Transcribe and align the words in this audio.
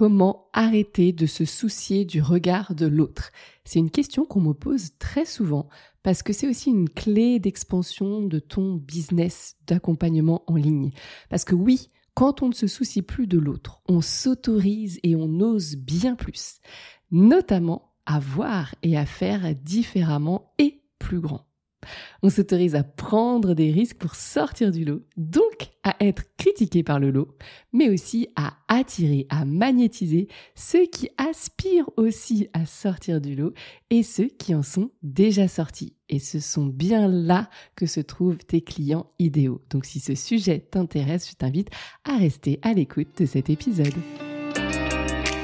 Comment 0.00 0.48
arrêter 0.54 1.12
de 1.12 1.26
se 1.26 1.44
soucier 1.44 2.06
du 2.06 2.22
regard 2.22 2.74
de 2.74 2.86
l'autre 2.86 3.32
C'est 3.66 3.80
une 3.80 3.90
question 3.90 4.24
qu'on 4.24 4.40
me 4.40 4.54
pose 4.54 4.96
très 4.98 5.26
souvent 5.26 5.68
parce 6.02 6.22
que 6.22 6.32
c'est 6.32 6.48
aussi 6.48 6.70
une 6.70 6.88
clé 6.88 7.38
d'expansion 7.38 8.22
de 8.22 8.38
ton 8.38 8.76
business 8.76 9.56
d'accompagnement 9.66 10.42
en 10.46 10.56
ligne. 10.56 10.92
Parce 11.28 11.44
que 11.44 11.54
oui, 11.54 11.90
quand 12.14 12.40
on 12.40 12.48
ne 12.48 12.54
se 12.54 12.66
soucie 12.66 13.02
plus 13.02 13.26
de 13.26 13.38
l'autre, 13.38 13.82
on 13.90 14.00
s'autorise 14.00 14.98
et 15.02 15.16
on 15.16 15.38
ose 15.40 15.76
bien 15.76 16.14
plus, 16.14 16.60
notamment 17.10 17.92
à 18.06 18.20
voir 18.20 18.74
et 18.82 18.96
à 18.96 19.04
faire 19.04 19.54
différemment 19.54 20.54
et 20.56 20.80
plus 20.98 21.20
grand. 21.20 21.49
On 22.22 22.28
s'autorise 22.28 22.74
à 22.74 22.82
prendre 22.82 23.54
des 23.54 23.70
risques 23.70 23.98
pour 23.98 24.14
sortir 24.14 24.70
du 24.70 24.84
lot, 24.84 25.02
donc 25.16 25.70
à 25.82 25.96
être 26.00 26.24
critiqué 26.36 26.82
par 26.82 27.00
le 27.00 27.10
lot, 27.10 27.36
mais 27.72 27.88
aussi 27.88 28.28
à 28.36 28.54
attirer, 28.68 29.26
à 29.30 29.44
magnétiser 29.44 30.28
ceux 30.54 30.86
qui 30.86 31.08
aspirent 31.16 31.90
aussi 31.96 32.48
à 32.52 32.66
sortir 32.66 33.20
du 33.20 33.34
lot 33.34 33.54
et 33.90 34.02
ceux 34.02 34.28
qui 34.28 34.54
en 34.54 34.62
sont 34.62 34.90
déjà 35.02 35.48
sortis. 35.48 35.94
Et 36.08 36.18
ce 36.18 36.40
sont 36.40 36.66
bien 36.66 37.08
là 37.08 37.48
que 37.76 37.86
se 37.86 38.00
trouvent 38.00 38.38
tes 38.38 38.60
clients 38.60 39.06
idéaux. 39.18 39.62
Donc 39.70 39.84
si 39.84 40.00
ce 40.00 40.14
sujet 40.14 40.58
t'intéresse, 40.58 41.30
je 41.30 41.36
t'invite 41.36 41.70
à 42.04 42.16
rester 42.16 42.58
à 42.62 42.74
l'écoute 42.74 43.08
de 43.18 43.26
cet 43.26 43.48
épisode. 43.48 43.94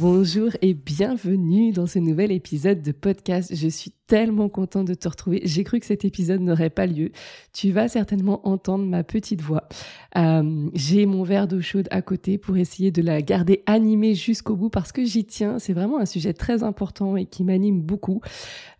Bonjour 0.00 0.48
et 0.62 0.72
bienvenue 0.72 1.72
dans 1.72 1.86
ce 1.86 1.98
nouvel 1.98 2.32
épisode 2.32 2.80
de 2.80 2.90
podcast. 2.90 3.54
Je 3.54 3.68
suis 3.68 3.92
tellement 4.10 4.48
contente 4.48 4.88
de 4.88 4.94
te 4.94 5.08
retrouver. 5.08 5.40
J'ai 5.44 5.62
cru 5.62 5.78
que 5.78 5.86
cet 5.86 6.04
épisode 6.04 6.40
n'aurait 6.40 6.68
pas 6.68 6.84
lieu. 6.84 7.12
Tu 7.52 7.70
vas 7.70 7.86
certainement 7.86 8.44
entendre 8.44 8.84
ma 8.84 9.04
petite 9.04 9.40
voix. 9.40 9.68
Euh, 10.16 10.68
j'ai 10.74 11.06
mon 11.06 11.22
verre 11.22 11.46
d'eau 11.46 11.60
chaude 11.60 11.86
à 11.92 12.02
côté 12.02 12.36
pour 12.36 12.56
essayer 12.56 12.90
de 12.90 13.02
la 13.02 13.22
garder 13.22 13.62
animée 13.66 14.16
jusqu'au 14.16 14.56
bout 14.56 14.68
parce 14.68 14.90
que 14.90 15.04
j'y 15.04 15.24
tiens. 15.24 15.60
C'est 15.60 15.74
vraiment 15.74 16.00
un 16.00 16.06
sujet 16.06 16.32
très 16.32 16.64
important 16.64 17.16
et 17.16 17.24
qui 17.24 17.44
m'anime 17.44 17.82
beaucoup. 17.82 18.20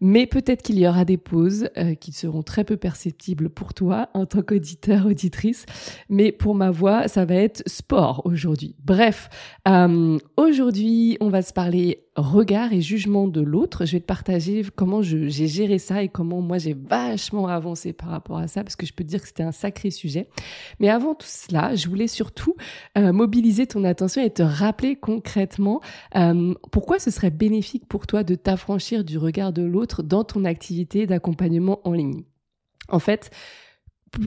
Mais 0.01 0.27
peut-être 0.27 0.63
qu'il 0.63 0.81
y 0.81 0.89
aura 0.89 1.05
des 1.05 1.17
pauses 1.17 1.69
euh, 1.77 1.95
qui 1.95 2.11
seront 2.11 2.43
très 2.43 2.65
peu 2.65 2.77
perceptibles 2.77 3.51
pour 3.51 3.73
toi 3.73 4.09
en 4.15 4.27
tant 4.27 4.43
qu'auditeur, 4.43 5.07
auditrice. 5.07 5.65
Mais 6.09 6.33
pour 6.33 6.57
ma 6.57 6.73
voix, 6.73 7.07
ça 7.07 7.25
va 7.25 7.37
être 7.37 7.63
sport 7.67 8.23
aujourd'hui. 8.25 8.75
Bref, 8.85 9.29
euh, 9.69 10.19
aujourd'hui, 10.37 11.19
on 11.21 11.29
va 11.29 11.43
se 11.43 11.53
parler 11.53 12.03
regard 12.17 12.73
et 12.73 12.81
jugement 12.81 13.29
de 13.29 13.41
l'autre. 13.41 13.85
Je 13.85 13.93
vais 13.93 14.01
te 14.01 14.07
partager 14.07 14.65
comment 14.75 15.03
j'ai 15.29 15.49
géré 15.49 15.79
ça 15.79 16.03
et 16.03 16.09
comment 16.09 16.41
moi 16.41 16.59
j'ai 16.59 16.75
vachement 16.75 17.47
avancé 17.49 17.93
par 17.93 18.09
rapport 18.09 18.39
à 18.39 18.49
ça 18.49 18.63
parce 18.63 18.77
que 18.77 18.87
je 18.87 18.93
peux 18.93 19.05
dire 19.05 19.21
que 19.21 19.29
c'était 19.29 19.43
un 19.43 19.53
sacré 19.53 19.91
sujet. 19.91 20.29
Mais 20.79 20.89
avant 20.89 21.15
tout 21.15 21.27
cela, 21.29 21.75
je 21.75 21.89
voulais 21.89 22.07
surtout 22.07 22.55
euh, 22.99 23.13
mobiliser 23.13 23.67
ton 23.67 23.85
attention 23.85 24.23
et 24.23 24.31
te 24.31 24.43
rappeler 24.43 24.97
concrètement 24.97 25.81
euh, 26.17 26.55
pourquoi 26.73 26.99
ce 26.99 27.11
serait 27.11 27.31
bénéfique 27.31 27.87
pour 27.87 28.07
toi 28.07 28.25
de 28.25 28.35
t'affranchir 28.35 29.05
du 29.05 29.19
regard 29.19 29.53
de 29.53 29.63
l'autre 29.63 30.03
dans 30.03 30.25
ton 30.25 30.45
activité 30.45 31.07
d'accompagnement 31.07 31.81
en 31.85 31.93
ligne. 31.93 32.25
En 32.89 32.99
fait, 32.99 33.31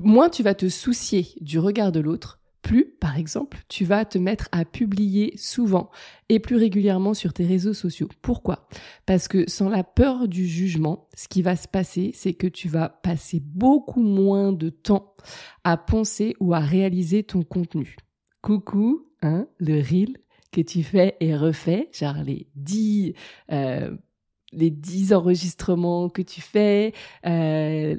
moins 0.04 0.30
tu 0.30 0.44
vas 0.44 0.54
te 0.54 0.70
soucier 0.70 1.28
du 1.42 1.60
regard 1.60 1.92
de 1.92 2.00
l'autre, 2.00 2.40
plus, 2.64 2.86
par 3.00 3.18
exemple, 3.18 3.60
tu 3.68 3.86
vas 3.86 4.06
te 4.06 4.18
mettre 4.18 4.48
à 4.52 4.66
publier 4.66 5.34
souvent 5.38 5.92
et 6.30 6.40
plus 6.40 6.56
régulièrement 6.56 7.14
sur 7.14 7.34
tes 7.34 7.46
réseaux 7.46 7.74
sociaux. 7.74 8.10
Pourquoi? 8.22 8.68
Parce 9.06 9.28
que 9.28 9.48
sans 9.50 9.70
la 9.70 9.84
peur 9.84 10.28
du 10.28 10.48
jugement, 10.48 11.08
ce 11.14 11.28
qui 11.28 11.44
va 11.44 11.56
se 11.56 11.68
passer, 11.68 12.12
c'est 12.16 12.34
que 12.34 12.48
tu 12.48 12.70
vas 12.70 12.90
passer 12.90 13.42
beaucoup 13.44 14.02
moins 14.02 14.54
de 14.54 14.70
temps 14.70 15.14
à 15.64 15.78
penser 15.78 16.36
ou 16.40 16.54
à 16.54 16.60
réaliser 16.60 17.24
ton 17.24 17.44
contenu. 17.44 17.98
Coucou, 18.42 19.08
hein, 19.22 19.48
le 19.60 19.76
reel 19.76 20.18
que 20.52 20.62
tu 20.62 20.84
fais 20.84 21.18
et 21.20 21.36
refais, 21.36 21.90
genre 21.92 22.24
les 22.24 22.48
10, 22.56 23.14
euh, 23.52 23.96
les 24.54 24.72
10 24.72 25.14
enregistrements 25.14 26.10
que 26.10 26.22
tu 26.22 26.40
fais, 26.40 26.94
euh, 27.26 27.98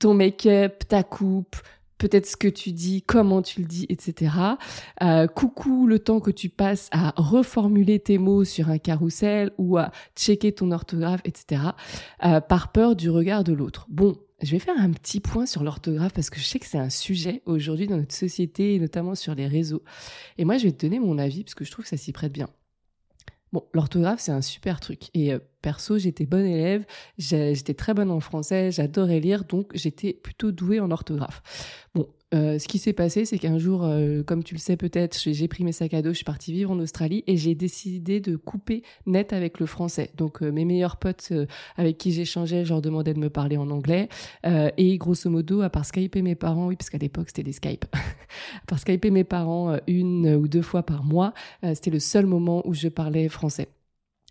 ton 0.00 0.14
make-up, 0.14 0.82
ta 0.88 1.04
coupe, 1.04 1.56
peut-être 1.98 2.26
ce 2.26 2.36
que 2.36 2.48
tu 2.48 2.72
dis, 2.72 3.02
comment 3.02 3.42
tu 3.42 3.60
le 3.60 3.66
dis, 3.66 3.86
etc. 3.88 4.34
Euh, 5.02 5.26
coucou 5.26 5.86
le 5.86 5.98
temps 5.98 6.20
que 6.20 6.30
tu 6.30 6.48
passes 6.48 6.88
à 6.92 7.12
reformuler 7.16 7.98
tes 7.98 8.18
mots 8.18 8.44
sur 8.44 8.68
un 8.70 8.78
carrousel 8.78 9.52
ou 9.58 9.78
à 9.78 9.90
checker 10.16 10.52
ton 10.52 10.70
orthographe, 10.70 11.20
etc. 11.24 11.62
Euh, 12.24 12.40
par 12.40 12.72
peur 12.72 12.96
du 12.96 13.10
regard 13.10 13.44
de 13.44 13.52
l'autre. 13.52 13.86
Bon, 13.88 14.16
je 14.42 14.50
vais 14.50 14.58
faire 14.58 14.78
un 14.78 14.90
petit 14.90 15.20
point 15.20 15.46
sur 15.46 15.62
l'orthographe 15.62 16.12
parce 16.12 16.30
que 16.30 16.38
je 16.38 16.44
sais 16.44 16.58
que 16.58 16.66
c'est 16.66 16.78
un 16.78 16.90
sujet 16.90 17.42
aujourd'hui 17.46 17.86
dans 17.86 17.96
notre 17.96 18.14
société 18.14 18.74
et 18.74 18.78
notamment 18.78 19.14
sur 19.14 19.34
les 19.34 19.46
réseaux. 19.46 19.82
Et 20.38 20.44
moi, 20.44 20.58
je 20.58 20.64
vais 20.64 20.72
te 20.72 20.84
donner 20.84 20.98
mon 20.98 21.18
avis 21.18 21.44
parce 21.44 21.54
que 21.54 21.64
je 21.64 21.70
trouve 21.70 21.84
que 21.84 21.88
ça 21.88 21.96
s'y 21.96 22.12
prête 22.12 22.32
bien. 22.32 22.48
L'orthographe, 23.72 24.20
c'est 24.20 24.32
un 24.32 24.42
super 24.42 24.80
truc. 24.80 25.10
Et 25.14 25.32
euh, 25.32 25.38
perso, 25.62 25.98
j'étais 25.98 26.26
bonne 26.26 26.46
élève, 26.46 26.84
j'étais 27.18 27.74
très 27.74 27.94
bonne 27.94 28.10
en 28.10 28.20
français, 28.20 28.70
j'adorais 28.70 29.20
lire, 29.20 29.44
donc 29.44 29.70
j'étais 29.74 30.12
plutôt 30.12 30.52
douée 30.52 30.80
en 30.80 30.90
orthographe. 30.90 31.42
Bon, 31.94 32.08
euh, 32.34 32.58
ce 32.58 32.66
qui 32.66 32.78
s'est 32.78 32.92
passé, 32.92 33.24
c'est 33.24 33.38
qu'un 33.38 33.58
jour, 33.58 33.84
euh, 33.84 34.22
comme 34.22 34.42
tu 34.42 34.54
le 34.54 34.60
sais 34.60 34.76
peut-être, 34.76 35.16
j'ai 35.16 35.48
pris 35.48 35.62
mes 35.62 35.72
sacs 35.72 35.94
à 35.94 36.02
dos, 36.02 36.10
je 36.10 36.16
suis 36.16 36.24
partie 36.24 36.52
vivre 36.52 36.70
en 36.72 36.78
Australie 36.80 37.22
et 37.26 37.36
j'ai 37.36 37.54
décidé 37.54 38.20
de 38.20 38.36
couper 38.36 38.82
net 39.06 39.32
avec 39.32 39.60
le 39.60 39.66
français. 39.66 40.10
Donc 40.16 40.42
euh, 40.42 40.50
mes 40.50 40.64
meilleurs 40.64 40.96
potes 40.96 41.32
avec 41.76 41.98
qui 41.98 42.12
j'échangeais, 42.12 42.64
je 42.64 42.70
leur 42.70 42.82
demandais 42.82 43.14
de 43.14 43.20
me 43.20 43.30
parler 43.30 43.56
en 43.56 43.70
anglais. 43.70 44.08
et 44.44 44.98
grosso 44.98 45.30
modo, 45.30 45.62
à 45.62 45.70
part 45.70 45.84
Skype 45.84 46.16
et 46.16 46.22
mes 46.22 46.34
parents, 46.34 46.68
oui, 46.68 46.76
parce 46.76 46.90
qu'à 46.90 46.98
l'époque 46.98 47.28
c'était 47.28 47.42
des 47.42 47.52
Skype, 47.52 47.84
à 47.94 48.66
part 48.66 48.78
Skype 48.78 49.04
et 49.04 49.10
mes 49.10 49.24
parents 49.24 49.76
une 49.86 50.34
ou 50.34 50.48
deux 50.48 50.62
fois 50.62 50.82
par 50.82 51.04
mois, 51.04 51.34
c'était 51.62 51.90
le 51.90 52.00
seul 52.00 52.26
moment 52.26 52.66
où 52.66 52.74
je 52.74 52.88
parlais 52.88 53.28
français. 53.28 53.68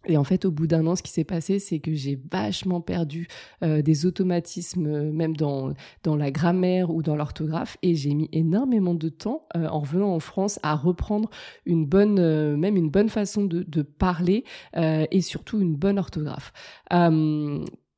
Et 0.06 0.18
en 0.18 0.24
fait, 0.24 0.46
au 0.46 0.52
bout 0.52 0.68
d'un 0.68 0.86
an, 0.88 0.96
ce 0.96 1.03
qui 1.03 1.12
s'est 1.12 1.24
passé, 1.24 1.59
c'est 1.59 1.80
que 1.80 1.94
j'ai 1.94 2.19
vachement 2.31 2.81
perdu 2.81 3.28
euh, 3.64 3.81
des 3.81 4.06
automatismes, 4.06 4.86
euh, 4.86 5.12
même 5.12 5.36
dans, 5.36 5.74
dans 6.03 6.16
la 6.16 6.31
grammaire 6.31 6.90
ou 6.90 7.02
dans 7.02 7.16
l'orthographe, 7.16 7.78
et 7.81 7.96
j'ai 7.96 8.14
mis 8.14 8.30
énormément 8.34 8.96
de 8.96 9.09
temps, 9.09 9.47
euh, 9.56 9.68
en 9.68 9.80
revenant 9.80 10.14
en 10.14 10.19
France, 10.19 10.59
à 10.64 10.75
reprendre 10.75 11.30
une 11.66 11.86
bonne, 11.86 12.56
même 12.58 12.75
une 12.75 12.90
bonne 12.90 13.09
façon 13.09 13.46
de, 13.46 13.64
de 13.64 13.81
parler, 13.81 14.44
et 14.75 15.22
surtout 15.22 15.59
une 15.59 15.75
bonne 15.75 15.97
orthographe. 15.97 16.52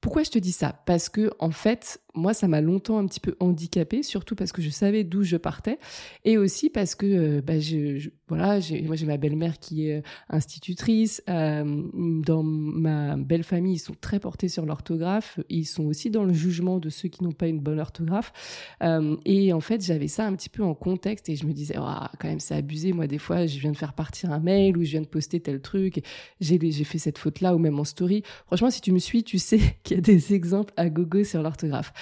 pourquoi 0.01 0.23
je 0.23 0.29
te 0.29 0.39
dis 0.39 0.51
ça? 0.51 0.81
Parce 0.85 1.09
que 1.09 1.31
en 1.39 1.51
fait, 1.51 2.01
moi, 2.15 2.33
ça 2.33 2.47
m'a 2.47 2.61
longtemps 2.61 2.97
un 2.97 3.05
petit 3.05 3.19
peu 3.19 3.35
handicapée, 3.39 4.03
surtout 4.03 4.35
parce 4.35 4.51
que 4.51 4.61
je 4.61 4.69
savais 4.69 5.03
d'où 5.03 5.23
je 5.23 5.37
partais, 5.37 5.77
et 6.23 6.37
aussi 6.37 6.69
parce 6.69 6.95
que, 6.95 7.05
euh, 7.05 7.41
bah, 7.41 7.59
je, 7.59 8.09
voilà, 8.27 8.59
moi 8.83 8.95
j'ai 8.95 9.05
ma 9.05 9.17
belle-mère 9.17 9.59
qui 9.59 9.87
est 9.87 9.97
euh, 9.97 10.01
institutrice. 10.29 11.21
Euh, 11.29 11.83
dans 11.93 12.43
ma 12.43 13.15
belle 13.17 13.43
famille, 13.43 13.75
ils 13.75 13.79
sont 13.79 13.95
très 13.99 14.19
portés 14.19 14.47
sur 14.47 14.65
l'orthographe. 14.65 15.39
Ils 15.49 15.65
sont 15.65 15.85
aussi 15.85 16.09
dans 16.09 16.23
le 16.23 16.33
jugement 16.33 16.79
de 16.79 16.89
ceux 16.89 17.09
qui 17.09 17.23
n'ont 17.23 17.31
pas 17.31 17.47
une 17.47 17.59
bonne 17.59 17.79
orthographe. 17.79 18.31
et 19.25 19.53
en 19.53 19.59
fait, 19.59 19.83
j'avais 19.83 20.07
ça 20.07 20.25
un 20.25 20.35
petit 20.35 20.49
peu 20.49 20.63
en 20.63 20.73
contexte, 20.73 21.29
et 21.29 21.35
je 21.35 21.45
me 21.45 21.53
disais, 21.53 21.75
oh, 21.77 22.05
quand 22.19 22.27
même, 22.27 22.39
c'est 22.39 22.55
abusé. 22.55 22.93
Moi, 22.93 23.07
des 23.07 23.17
fois, 23.17 23.45
je 23.45 23.59
viens 23.59 23.71
de 23.71 23.77
faire 23.77 23.93
partir 23.93 24.31
un 24.31 24.39
mail 24.39 24.77
ou 24.77 24.83
je 24.83 24.91
viens 24.91 25.01
de 25.01 25.07
poster 25.07 25.39
tel 25.39 25.61
truc. 25.61 26.03
J'ai 26.39 26.59
j'ai 26.71 26.83
fait 26.83 26.97
cette 26.97 27.17
faute-là 27.17 27.55
ou 27.55 27.59
même 27.59 27.79
en 27.79 27.83
story. 27.83 28.23
Franchement, 28.47 28.69
si 28.69 28.81
tu 28.81 28.91
me 28.91 28.99
suis, 28.99 29.23
tu 29.23 29.37
sais 29.37 29.59
qu'il 29.83 29.97
y 29.97 29.99
a 29.99 30.01
des 30.01 30.33
exemples 30.33 30.73
à 30.77 30.89
gogo 30.89 31.23
sur 31.23 31.41
l'orthographe. 31.41 31.93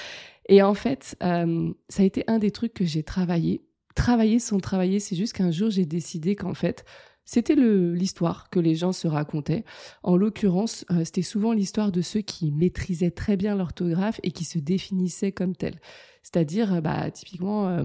Et 0.49 0.61
en 0.61 0.73
fait, 0.73 1.15
euh, 1.23 1.71
ça 1.89 2.03
a 2.03 2.05
été 2.05 2.23
un 2.27 2.39
des 2.39 2.51
trucs 2.51 2.73
que 2.73 2.85
j'ai 2.85 3.03
travaillé. 3.03 3.61
Travailler 3.95 4.39
sans 4.39 4.59
travailler, 4.59 4.99
c'est 4.99 5.15
juste 5.15 5.33
qu'un 5.33 5.51
jour 5.51 5.69
j'ai 5.69 5.85
décidé 5.85 6.35
qu'en 6.35 6.53
fait, 6.53 6.83
c'était 7.25 7.55
l'histoire 7.55 8.49
que 8.49 8.59
les 8.59 8.75
gens 8.75 8.91
se 8.91 9.07
racontaient. 9.07 9.63
En 10.01 10.17
l'occurrence, 10.17 10.83
euh, 10.91 11.05
c'était 11.05 11.21
souvent 11.21 11.53
l'histoire 11.53 11.91
de 11.91 12.01
ceux 12.01 12.21
qui 12.21 12.51
maîtrisaient 12.51 13.11
très 13.11 13.37
bien 13.37 13.55
l'orthographe 13.55 14.19
et 14.23 14.31
qui 14.31 14.43
se 14.43 14.59
définissaient 14.59 15.31
comme 15.31 15.55
tels. 15.55 15.79
C'est-à-dire, 16.23 16.73
euh, 16.73 16.81
bah, 16.81 17.09
typiquement, 17.11 17.83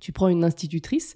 tu 0.00 0.12
prends 0.12 0.28
une 0.28 0.44
institutrice, 0.44 1.14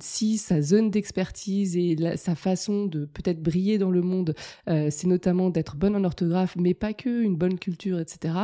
si 0.00 0.38
sa 0.38 0.62
zone 0.62 0.90
d'expertise 0.90 1.76
et 1.76 2.16
sa 2.16 2.34
façon 2.34 2.86
de 2.86 3.04
peut-être 3.04 3.42
briller 3.42 3.76
dans 3.76 3.90
le 3.90 4.00
monde, 4.00 4.34
c'est 4.66 5.06
notamment 5.06 5.50
d'être 5.50 5.76
bonne 5.76 5.96
en 5.96 6.04
orthographe, 6.04 6.54
mais 6.56 6.74
pas 6.74 6.94
que, 6.94 7.22
une 7.22 7.36
bonne 7.36 7.58
culture, 7.58 7.98
etc. 7.98 8.34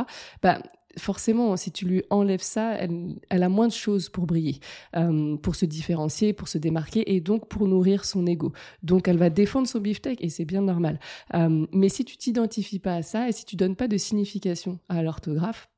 forcément, 0.99 1.57
si 1.57 1.71
tu 1.71 1.85
lui 1.85 2.03
enlèves 2.09 2.41
ça, 2.41 2.73
elle, 2.73 3.43
a 3.43 3.49
moins 3.49 3.67
de 3.67 3.73
choses 3.73 4.09
pour 4.09 4.25
briller, 4.25 4.59
euh, 4.95 5.35
pour 5.37 5.55
se 5.55 5.65
différencier, 5.65 6.33
pour 6.33 6.47
se 6.47 6.57
démarquer 6.57 7.15
et 7.15 7.21
donc 7.21 7.47
pour 7.47 7.67
nourrir 7.67 8.05
son 8.05 8.25
ego. 8.27 8.53
Donc 8.83 9.07
elle 9.07 9.17
va 9.17 9.29
défendre 9.29 9.67
son 9.67 9.79
beefsteak 9.79 10.23
et 10.23 10.29
c'est 10.29 10.45
bien 10.45 10.61
normal. 10.61 10.99
Euh, 11.33 11.65
mais 11.71 11.89
si 11.89 12.05
tu 12.05 12.17
t'identifies 12.17 12.79
pas 12.79 12.95
à 12.95 13.01
ça 13.01 13.27
et 13.27 13.31
si 13.31 13.45
tu 13.45 13.55
donnes 13.55 13.75
pas 13.75 13.87
de 13.87 13.97
signification 13.97 14.79
à 14.89 15.01
l'orthographe, 15.01 15.69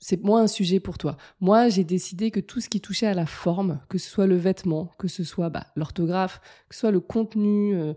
c'est 0.00 0.22
moins 0.24 0.42
un 0.42 0.46
sujet 0.48 0.80
pour 0.80 0.98
toi. 0.98 1.16
Moi, 1.40 1.68
j'ai 1.68 1.84
décidé 1.84 2.30
que 2.30 2.40
tout 2.40 2.60
ce 2.60 2.68
qui 2.68 2.80
touchait 2.80 3.06
à 3.06 3.14
la 3.14 3.26
forme, 3.26 3.80
que 3.88 3.98
ce 3.98 4.10
soit 4.10 4.26
le 4.26 4.36
vêtement, 4.36 4.90
que 4.98 5.06
ce 5.06 5.22
soit 5.22 5.50
bah, 5.50 5.66
l'orthographe, 5.76 6.40
que 6.68 6.74
ce 6.74 6.80
soit 6.80 6.90
le 6.90 7.00
contenu, 7.00 7.76
euh, 7.76 7.94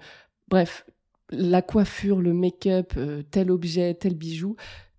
bref, 0.50 0.86
la 1.32 1.62
coiffure, 1.62 2.22
le 2.22 2.32
make-up, 2.32 2.94
tel 3.32 3.52
objet, 3.52 3.96
tel 3.96 4.16
bijou, 4.16 4.56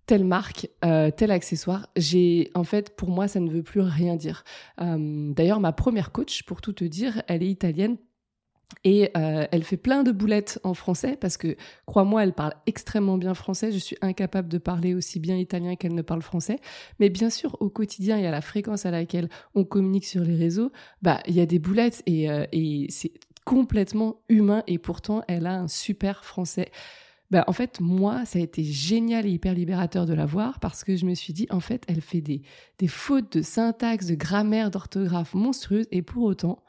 telle 0.09 0.25
marque, 0.25 0.67
euh, 0.83 1.11
tel 1.11 1.29
accessoire. 1.29 1.87
J'ai, 1.95 2.49
en 2.55 2.63
fait, 2.63 2.95
pour 2.95 3.11
moi, 3.11 3.27
ça 3.27 3.39
ne 3.39 3.47
veut 3.47 3.61
plus 3.61 3.81
rien 3.81 4.15
dire. 4.15 4.43
Euh, 4.81 5.31
d'ailleurs, 5.33 5.59
ma 5.59 5.71
première 5.71 6.11
coach, 6.11 6.41
pour 6.41 6.61
tout 6.61 6.73
te 6.73 6.83
dire, 6.83 7.21
elle 7.27 7.43
est 7.43 7.47
italienne. 7.47 7.95
Et 8.83 9.11
euh, 9.15 9.45
elle 9.51 9.63
fait 9.63 9.77
plein 9.77 10.01
de 10.01 10.11
boulettes 10.11 10.59
en 10.63 10.73
français 10.73 11.15
parce 11.15 11.37
que, 11.37 11.55
crois-moi, 11.85 12.23
elle 12.23 12.33
parle 12.33 12.55
extrêmement 12.65 13.19
bien 13.19 13.35
français. 13.35 13.71
Je 13.71 13.77
suis 13.77 13.97
incapable 14.01 14.47
de 14.47 14.57
parler 14.57 14.95
aussi 14.95 15.19
bien 15.19 15.37
italien 15.37 15.75
qu'elle 15.75 15.93
ne 15.93 16.01
parle 16.01 16.23
français. 16.23 16.57
Mais 16.99 17.09
bien 17.09 17.29
sûr, 17.29 17.55
au 17.59 17.69
quotidien 17.69 18.17
et 18.17 18.25
à 18.25 18.31
la 18.31 18.41
fréquence 18.41 18.87
à 18.87 18.91
laquelle 18.91 19.29
on 19.53 19.63
communique 19.63 20.05
sur 20.05 20.23
les 20.23 20.35
réseaux, 20.35 20.71
bah 21.03 21.19
il 21.27 21.35
y 21.35 21.39
a 21.39 21.45
des 21.45 21.59
boulettes 21.59 22.01
et, 22.07 22.29
et 22.51 22.87
c'est 22.89 23.11
complètement 23.45 24.21
humain. 24.27 24.63
Et 24.65 24.79
pourtant, 24.79 25.21
elle 25.27 25.45
a 25.45 25.53
un 25.53 25.67
super 25.67 26.25
français. 26.25 26.71
Ben, 27.31 27.43
en 27.45 27.53
fait, 27.53 27.79
moi, 27.79 28.25
ça 28.25 28.39
a 28.39 28.41
été 28.41 28.63
génial 28.63 29.27
et 29.27 29.29
hyper 29.29 29.53
libérateur 29.53 30.05
de 30.05 30.13
la 30.13 30.25
voir 30.25 30.59
parce 30.59 30.83
que 30.83 30.95
je 30.95 31.05
me 31.05 31.13
suis 31.13 31.31
dit, 31.33 31.47
en 31.51 31.59
fait, 31.59 31.83
elle 31.87 32.01
fait 32.01 32.21
des, 32.21 32.41
des 32.79 32.87
fautes 32.87 33.37
de 33.37 33.41
syntaxe, 33.43 34.07
de 34.07 34.15
grammaire, 34.15 34.71
d'orthographe 34.71 35.35
monstrueuses 35.35 35.87
et 35.91 36.01
pour 36.01 36.23
autant, 36.23 36.63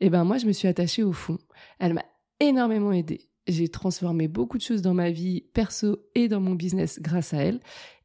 eh 0.00 0.10
ben, 0.10 0.24
moi, 0.24 0.38
je 0.38 0.46
me 0.46 0.52
suis 0.52 0.68
attachée 0.68 1.02
au 1.02 1.12
fond. 1.12 1.38
Elle 1.80 1.94
m'a 1.94 2.04
énormément 2.38 2.92
aidée. 2.92 3.28
J'ai 3.48 3.68
transformé 3.68 4.28
beaucoup 4.28 4.56
de 4.56 4.62
choses 4.62 4.82
dans 4.82 4.94
ma 4.94 5.10
vie 5.10 5.42
perso 5.52 5.98
et 6.14 6.28
dans 6.28 6.40
mon 6.40 6.54
business 6.54 7.00
grâce 7.02 7.34
à 7.34 7.38
elle. 7.38 7.60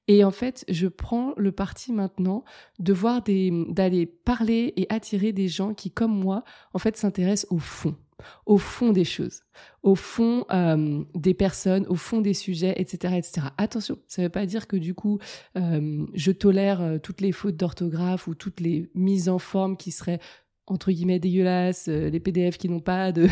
Et 0.08 0.24
en 0.24 0.32
fait, 0.32 0.66
je 0.68 0.88
prends 0.88 1.34
le 1.38 1.52
parti 1.52 1.94
maintenant 1.94 2.44
de 2.80 2.94
voir 2.94 3.22
des, 3.22 3.52
d'aller 3.70 4.08
parler 4.08 4.74
et 4.76 4.88
attirer 4.90 5.32
des 5.32 5.48
gens 5.48 5.76
qui, 5.76 5.92
comme 5.92 6.18
moi, 6.18 6.44
en 6.74 6.80
fait, 6.80 6.98
s'intéressent 6.98 7.52
au 7.52 7.60
fond 7.60 7.96
au 8.46 8.58
fond 8.58 8.92
des 8.92 9.04
choses, 9.04 9.44
au 9.84 9.96
fond 9.96 10.46
euh, 10.52 11.04
des 11.16 11.34
personnes, 11.34 11.86
au 11.88 11.96
fond 11.96 12.22
des 12.22 12.34
sujets, 12.34 12.74
etc., 12.78 13.16
etc. 13.18 13.48
Attention, 13.58 13.98
ça 14.08 14.22
ne 14.22 14.28
veut 14.28 14.32
pas 14.32 14.46
dire 14.46 14.68
que 14.68 14.78
du 14.78 14.94
coup, 14.94 15.20
euh, 15.58 16.06
je 16.14 16.32
tolère 16.32 16.82
euh, 16.82 16.98
toutes 16.98 17.22
les 17.22 17.32
fautes 17.32 17.56
d'orthographe 17.56 18.28
ou 18.28 18.36
toutes 18.36 18.60
les 18.60 18.90
mises 18.96 19.30
en 19.30 19.40
forme 19.40 19.78
qui 19.78 19.92
seraient 19.92 20.20
entre 20.68 20.92
guillemets 20.92 21.20
dégueulasses, 21.20 21.88
les 21.88 22.20
PDF 22.20 22.60
qui 22.60 22.70
n'ont 22.70 22.80
pas 22.80 23.12
de 23.12 23.28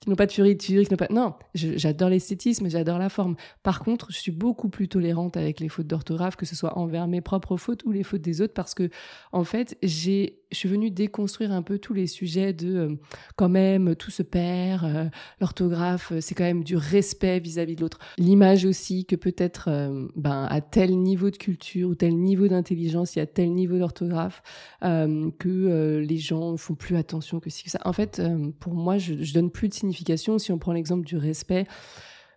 qui 0.00 0.08
n'ont 0.08 0.16
pas 0.16 0.26
de 0.26 0.32
furiture, 0.32 0.82
qui 0.82 0.90
n'ont 0.90 0.96
pas. 0.96 1.08
Non, 1.10 1.34
j'adore 1.54 2.08
l'esthétisme, 2.08 2.70
j'adore 2.70 2.98
la 2.98 3.10
forme. 3.10 3.36
Par 3.62 3.80
contre, 3.80 4.06
je 4.10 4.18
suis 4.18 4.32
beaucoup 4.32 4.70
plus 4.70 4.88
tolérante 4.88 5.36
avec 5.36 5.60
les 5.60 5.68
fautes 5.68 5.86
d'orthographe, 5.86 6.36
que 6.36 6.46
ce 6.46 6.56
soit 6.56 6.78
envers 6.78 7.06
mes 7.06 7.20
propres 7.20 7.58
fautes 7.58 7.84
ou 7.84 7.92
les 7.92 8.02
fautes 8.02 8.22
des 8.22 8.40
autres, 8.40 8.54
parce 8.54 8.74
que 8.74 8.88
en 9.32 9.44
fait, 9.44 9.76
je 9.82 10.30
suis 10.52 10.68
venue 10.68 10.90
déconstruire 10.90 11.52
un 11.52 11.60
peu 11.60 11.78
tous 11.78 11.92
les 11.92 12.06
sujets 12.06 12.54
de 12.54 12.76
euh, 12.76 12.94
quand 13.36 13.50
même 13.50 13.94
tout 13.94 14.10
se 14.10 14.22
perd, 14.22 14.84
euh, 14.84 15.04
l'orthographe, 15.38 16.14
c'est 16.20 16.34
quand 16.34 16.44
même 16.44 16.64
du 16.64 16.76
respect 16.76 17.38
vis-à-vis 17.38 17.76
de 17.76 17.82
l'autre. 17.82 17.98
L'image 18.16 18.64
aussi 18.64 19.04
que 19.04 19.16
peut-être 19.16 19.68
euh, 19.68 20.08
ben 20.16 20.46
à 20.48 20.62
tel 20.62 20.96
niveau 20.96 21.28
de 21.28 21.36
culture 21.36 21.90
ou 21.90 21.94
tel 21.94 22.16
niveau 22.16 22.48
d'intelligence, 22.48 23.16
il 23.16 23.18
y 23.18 23.22
a 23.22 23.26
tel 23.26 23.52
niveau 23.52 23.78
d'orthographe 23.78 24.42
que 24.80 25.98
les 25.98 26.16
gens 26.16 26.56
font 26.56 26.74
plus 26.74 26.96
attention 26.96 27.38
que 27.38 27.50
si 27.50 27.68
ça. 27.68 27.78
En 27.84 27.92
fait, 27.92 28.22
pour 28.60 28.74
moi, 28.74 28.96
je, 28.96 29.22
je 29.22 29.34
donne 29.34 29.50
plus 29.50 29.68
de 29.68 29.74
signification 29.74 29.89
si 30.38 30.52
on 30.52 30.58
prend 30.58 30.72
l'exemple 30.72 31.04
du 31.04 31.16
respect, 31.16 31.66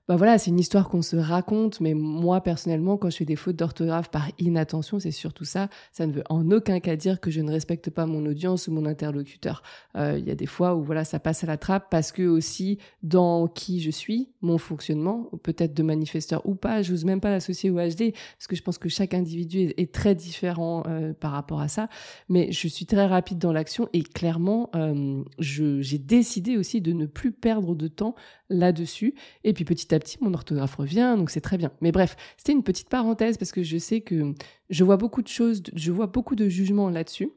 bah 0.10 0.18
voilà, 0.18 0.38
c'est 0.38 0.52
une 0.52 0.60
histoire 0.60 0.90
qu'on 0.90 1.02
se 1.02 1.16
raconte, 1.16 1.80
mais 1.80 1.94
moi 1.94 2.42
personnellement, 2.42 2.98
quand 2.98 3.10
je 3.10 3.16
fais 3.16 3.26
des 3.26 3.38
fautes 3.38 3.56
d'orthographe 3.56 4.12
par 4.12 4.30
inattention, 4.38 5.00
c'est 5.00 5.12
surtout 5.12 5.46
ça. 5.46 5.70
Ça 5.94 6.06
ne 6.06 6.12
veut 6.12 6.24
en 6.30 6.52
aucun 6.52 6.82
cas 6.82 6.98
dire 6.98 7.22
que 7.22 7.32
je 7.32 7.40
ne 7.40 7.50
respecte 7.50 7.90
pas 7.90 8.06
mon 8.06 8.26
audience 8.26 8.68
ou 8.68 8.74
mon 8.74 8.86
interlocuteur. 8.86 9.64
Euh, 9.96 10.18
il 10.20 10.28
y 10.28 10.32
a 10.32 10.36
des 10.36 10.46
fois 10.46 10.76
où 10.76 10.84
voilà, 10.84 11.06
ça 11.06 11.20
passe 11.20 11.46
à 11.46 11.48
la 11.48 11.56
trappe 11.56 11.88
parce 11.90 12.12
que 12.12 12.24
aussi 12.24 12.80
dans 13.02 13.48
qui 13.48 13.80
je 13.80 13.92
suis, 13.92 14.30
mon 14.42 14.58
fonctionnement, 14.58 15.30
peut-être 15.42 15.74
de 15.74 15.84
manifesteur 15.84 16.46
ou 16.46 16.56
pas, 16.56 16.82
j'ose 16.82 17.06
même 17.06 17.22
pas 17.22 17.30
l'associer 17.30 17.70
au 17.70 17.76
HD 17.76 18.12
parce 18.38 18.48
que 18.50 18.58
je 18.58 18.62
pense 18.62 18.78
que 18.78 18.90
chaque 18.90 19.14
individu 19.14 19.74
est, 19.78 19.94
très 19.94 20.16
différent 20.16 20.84
euh, 20.88 21.14
par 21.14 21.32
rapport 21.32 21.62
à 21.62 21.70
ça. 21.70 21.88
Mais 22.28 22.52
je 22.52 22.68
suis 22.68 22.86
très 22.86 23.06
rapide 23.06 23.38
dans 23.38 23.54
l'action 23.54 23.88
et 23.94 24.04
clairement, 24.04 24.70
euh, 24.76 25.24
j'ai 25.40 25.98
décidé 25.98 26.58
aussi 26.58 26.82
de 26.82 26.92
ne 26.92 27.06
plus 27.06 27.32
perdre 27.32 27.74
de 27.74 27.88
temps 27.88 28.16
là-dessus. 28.50 29.16
Et 29.44 29.54
puis 29.54 29.64
petit 29.66 29.93
mon 30.22 30.34
orthographe 30.34 30.76
revient, 30.76 31.16
donc 31.18 31.30
c'est 31.30 31.42
très 31.42 31.58
bien. 31.58 31.72
Mais 31.82 31.92
bref, 31.92 32.16
c'était 32.38 32.52
une 32.52 32.64
petite 32.64 32.90
parenthèse 32.90 33.38
parce 33.38 33.52
que 33.52 33.64
je 33.64 33.78
sais 33.78 34.02
que 34.02 34.34
je 34.70 34.84
vois 34.84 34.98
beaucoup 34.98 35.22
de 35.22 35.28
choses, 35.28 35.64
je 35.74 35.92
vois 35.92 36.08
beaucoup 36.08 36.36
de 36.36 36.48
jugements 36.48 36.90
là-dessus. 36.90 37.30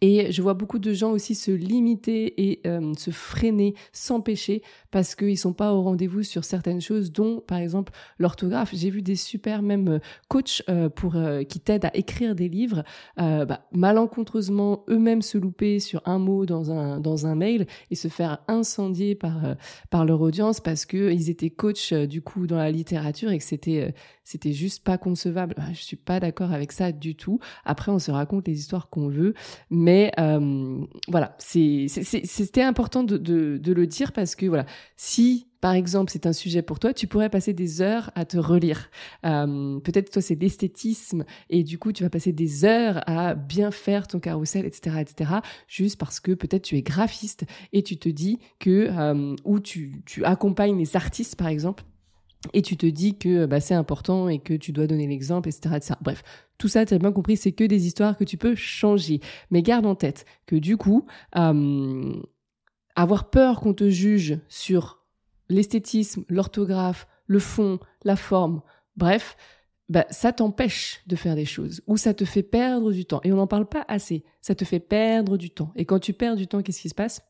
Et 0.00 0.32
je 0.32 0.40
vois 0.40 0.54
beaucoup 0.54 0.78
de 0.78 0.92
gens 0.92 1.10
aussi 1.10 1.34
se 1.34 1.50
limiter 1.50 2.48
et 2.50 2.60
euh, 2.66 2.94
se 2.96 3.10
freiner, 3.10 3.74
s'empêcher 3.92 4.62
parce 4.90 5.14
qu'ils 5.14 5.38
sont 5.38 5.52
pas 5.52 5.74
au 5.74 5.82
rendez-vous 5.82 6.22
sur 6.22 6.44
certaines 6.44 6.80
choses, 6.80 7.12
dont 7.12 7.40
par 7.46 7.58
exemple 7.58 7.92
l'orthographe. 8.18 8.70
J'ai 8.72 8.88
vu 8.88 9.02
des 9.02 9.16
super 9.16 9.60
même 9.60 9.88
euh, 9.88 9.98
coachs 10.28 10.62
euh, 10.68 10.88
pour 10.88 11.16
qui 11.48 11.60
t'aident 11.60 11.84
à 11.86 11.96
écrire 11.96 12.34
des 12.34 12.48
livres, 12.48 12.82
bah, 13.16 13.66
malencontreusement 13.72 14.84
eux-mêmes 14.88 15.22
se 15.22 15.38
louper 15.38 15.80
sur 15.80 16.02
un 16.06 16.18
mot 16.18 16.46
dans 16.46 16.70
un 16.70 16.98
dans 17.00 17.26
un 17.26 17.34
mail 17.34 17.66
et 17.90 17.94
se 17.94 18.08
faire 18.08 18.38
incendier 18.48 19.14
par 19.14 19.56
par 19.90 20.04
leur 20.04 20.20
audience 20.20 20.60
parce 20.60 20.86
que 20.86 21.12
ils 21.12 21.30
étaient 21.30 21.50
coachs 21.50 21.92
du 21.92 22.22
coup 22.22 22.46
dans 22.46 22.56
la 22.56 22.70
littérature 22.70 23.30
et 23.30 23.38
que 23.38 23.44
c'était 23.44 23.94
c'était 24.24 24.52
juste 24.52 24.82
pas 24.82 24.98
concevable. 24.98 25.54
Je 25.72 25.82
suis 25.82 25.96
pas 25.96 26.18
d'accord 26.18 26.52
avec 26.52 26.72
ça 26.72 26.92
du 26.92 27.14
tout. 27.14 27.38
Après, 27.64 27.92
on 27.92 27.98
se 27.98 28.10
raconte 28.10 28.48
les 28.48 28.58
histoires 28.58 28.88
qu'on 28.88 29.08
veut, 29.08 29.34
mais 29.74 30.12
euh, 30.18 30.86
voilà, 31.08 31.36
c'était 31.38 32.62
important 32.62 33.02
de, 33.02 33.60
le 33.64 33.86
dire 33.86 34.12
parce 34.12 34.36
que 34.36 34.46
voilà, 34.46 34.66
si 34.96 35.48
par 35.60 35.72
exemple, 35.72 36.12
c'est 36.12 36.26
un 36.26 36.34
sujet 36.34 36.60
pour 36.60 36.78
toi, 36.78 36.92
tu 36.92 37.06
pourrais 37.06 37.30
passer 37.30 37.54
des 37.54 37.80
heures 37.80 38.10
à 38.14 38.26
te 38.26 38.36
relire. 38.36 38.90
Euh, 39.24 39.80
peut-être 39.80 40.10
toi, 40.10 40.20
c'est 40.20 40.34
l'esthétisme 40.34 41.24
et 41.48 41.64
du 41.64 41.78
coup, 41.78 41.90
tu 41.90 42.02
vas 42.02 42.10
passer 42.10 42.32
des 42.32 42.66
heures 42.66 43.00
à 43.06 43.34
bien 43.34 43.70
faire 43.70 44.06
ton 44.06 44.20
carrousel, 44.20 44.66
etc., 44.66 44.98
etc. 45.00 45.30
Juste 45.66 45.98
parce 45.98 46.20
que 46.20 46.32
peut-être 46.32 46.64
tu 46.64 46.76
es 46.76 46.82
graphiste 46.82 47.46
et 47.72 47.82
tu 47.82 47.96
te 47.96 48.10
dis 48.10 48.40
que 48.58 48.90
euh, 48.90 49.34
ou 49.44 49.58
tu, 49.58 50.02
tu 50.04 50.22
accompagnes 50.26 50.78
les 50.78 50.96
artistes, 50.96 51.36
par 51.36 51.48
exemple 51.48 51.82
et 52.52 52.62
tu 52.62 52.76
te 52.76 52.86
dis 52.86 53.16
que 53.16 53.46
bah, 53.46 53.60
c'est 53.60 53.74
important 53.74 54.28
et 54.28 54.38
que 54.38 54.54
tu 54.54 54.72
dois 54.72 54.86
donner 54.86 55.06
l'exemple, 55.06 55.48
etc.. 55.48 55.94
Bref, 56.02 56.22
tout 56.58 56.68
ça, 56.68 56.84
tu 56.84 56.94
as 56.94 56.98
bien 56.98 57.12
compris, 57.12 57.36
c'est 57.36 57.52
que 57.52 57.64
des 57.64 57.86
histoires 57.86 58.16
que 58.16 58.24
tu 58.24 58.36
peux 58.36 58.54
changer. 58.54 59.20
Mais 59.50 59.62
garde 59.62 59.86
en 59.86 59.94
tête 59.94 60.24
que 60.46 60.56
du 60.56 60.76
coup, 60.76 61.06
avoir 61.32 63.30
peur 63.30 63.60
qu'on 63.60 63.74
te 63.74 63.88
juge 63.88 64.38
sur 64.48 65.04
l'esthétisme, 65.48 66.24
l'orthographe, 66.28 67.06
le 67.26 67.38
fond, 67.38 67.78
la 68.04 68.16
forme, 68.16 68.62
bref, 68.96 69.36
bah, 69.88 70.06
ça 70.10 70.32
t'empêche 70.32 71.02
de 71.06 71.16
faire 71.16 71.34
des 71.36 71.44
choses 71.44 71.82
ou 71.86 71.96
ça 71.96 72.14
te 72.14 72.24
fait 72.24 72.42
perdre 72.42 72.92
du 72.92 73.04
temps. 73.04 73.20
Et 73.24 73.32
on 73.32 73.36
n'en 73.36 73.46
parle 73.46 73.68
pas 73.68 73.84
assez. 73.88 74.24
Ça 74.40 74.54
te 74.54 74.64
fait 74.64 74.80
perdre 74.80 75.36
du 75.36 75.50
temps. 75.50 75.72
Et 75.76 75.84
quand 75.84 75.98
tu 75.98 76.12
perds 76.12 76.36
du 76.36 76.46
temps, 76.46 76.62
qu'est-ce 76.62 76.80
qui 76.80 76.88
se 76.88 76.94
passe? 76.94 77.22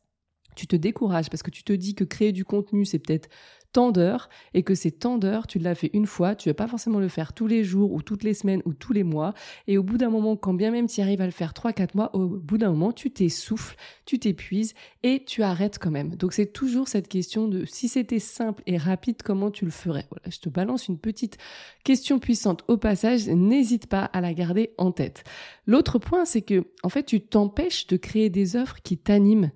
Tu 0.55 0.67
te 0.67 0.77
décourages 0.77 1.29
parce 1.29 1.43
que 1.43 1.51
tu 1.51 1.63
te 1.63 1.73
dis 1.73 1.95
que 1.95 2.05
créer 2.05 2.31
du 2.31 2.45
contenu, 2.45 2.85
c'est 2.85 2.99
peut-être 2.99 3.27
tant 3.75 3.91
d'heures 3.91 4.29
et 4.53 4.63
que 4.63 4.73
ces 4.73 4.89
tant 4.89 5.17
d'heures, 5.17 5.47
tu 5.47 5.59
l'as 5.59 5.75
fait 5.75 5.89
une 5.91 6.05
fois, 6.05 6.33
tu 6.33 6.47
vas 6.47 6.53
pas 6.53 6.65
forcément 6.65 6.97
le 6.97 7.09
faire 7.09 7.33
tous 7.33 7.45
les 7.45 7.65
jours 7.65 7.91
ou 7.91 8.01
toutes 8.01 8.23
les 8.23 8.33
semaines 8.33 8.61
ou 8.63 8.73
tous 8.73 8.93
les 8.93 9.03
mois. 9.03 9.33
Et 9.67 9.77
au 9.77 9.83
bout 9.83 9.97
d'un 9.97 10.09
moment, 10.09 10.37
quand 10.37 10.53
bien 10.53 10.71
même 10.71 10.87
tu 10.87 11.01
arrives 11.01 11.19
à 11.19 11.25
le 11.25 11.31
faire 11.31 11.51
3-4 11.51 11.89
mois, 11.93 12.15
au 12.15 12.25
bout 12.25 12.57
d'un 12.57 12.69
moment, 12.69 12.93
tu 12.93 13.11
t'essouffles, 13.11 13.75
tu 14.05 14.17
t'épuises 14.17 14.75
et 15.03 15.25
tu 15.25 15.43
arrêtes 15.43 15.77
quand 15.77 15.91
même. 15.91 16.15
Donc 16.15 16.31
c'est 16.31 16.53
toujours 16.53 16.87
cette 16.87 17.09
question 17.09 17.49
de 17.49 17.65
si 17.65 17.89
c'était 17.89 18.19
simple 18.19 18.63
et 18.65 18.77
rapide, 18.77 19.21
comment 19.21 19.51
tu 19.51 19.65
le 19.65 19.71
ferais? 19.71 20.07
Voilà, 20.09 20.29
je 20.29 20.39
te 20.39 20.47
balance 20.47 20.87
une 20.87 20.97
petite 20.97 21.37
question 21.83 22.17
puissante 22.17 22.63
au 22.69 22.77
passage, 22.77 23.27
n'hésite 23.27 23.87
pas 23.87 24.05
à 24.05 24.21
la 24.21 24.33
garder 24.33 24.71
en 24.77 24.93
tête. 24.93 25.25
L'autre 25.67 25.99
point, 25.99 26.23
c'est 26.23 26.43
que 26.43 26.63
en 26.81 26.89
fait, 26.89 27.03
tu 27.03 27.19
t'empêches 27.19 27.87
de 27.87 27.97
créer 27.97 28.29
des 28.29 28.55
offres 28.55 28.77
qui 28.81 28.97
t'animent 28.97 29.51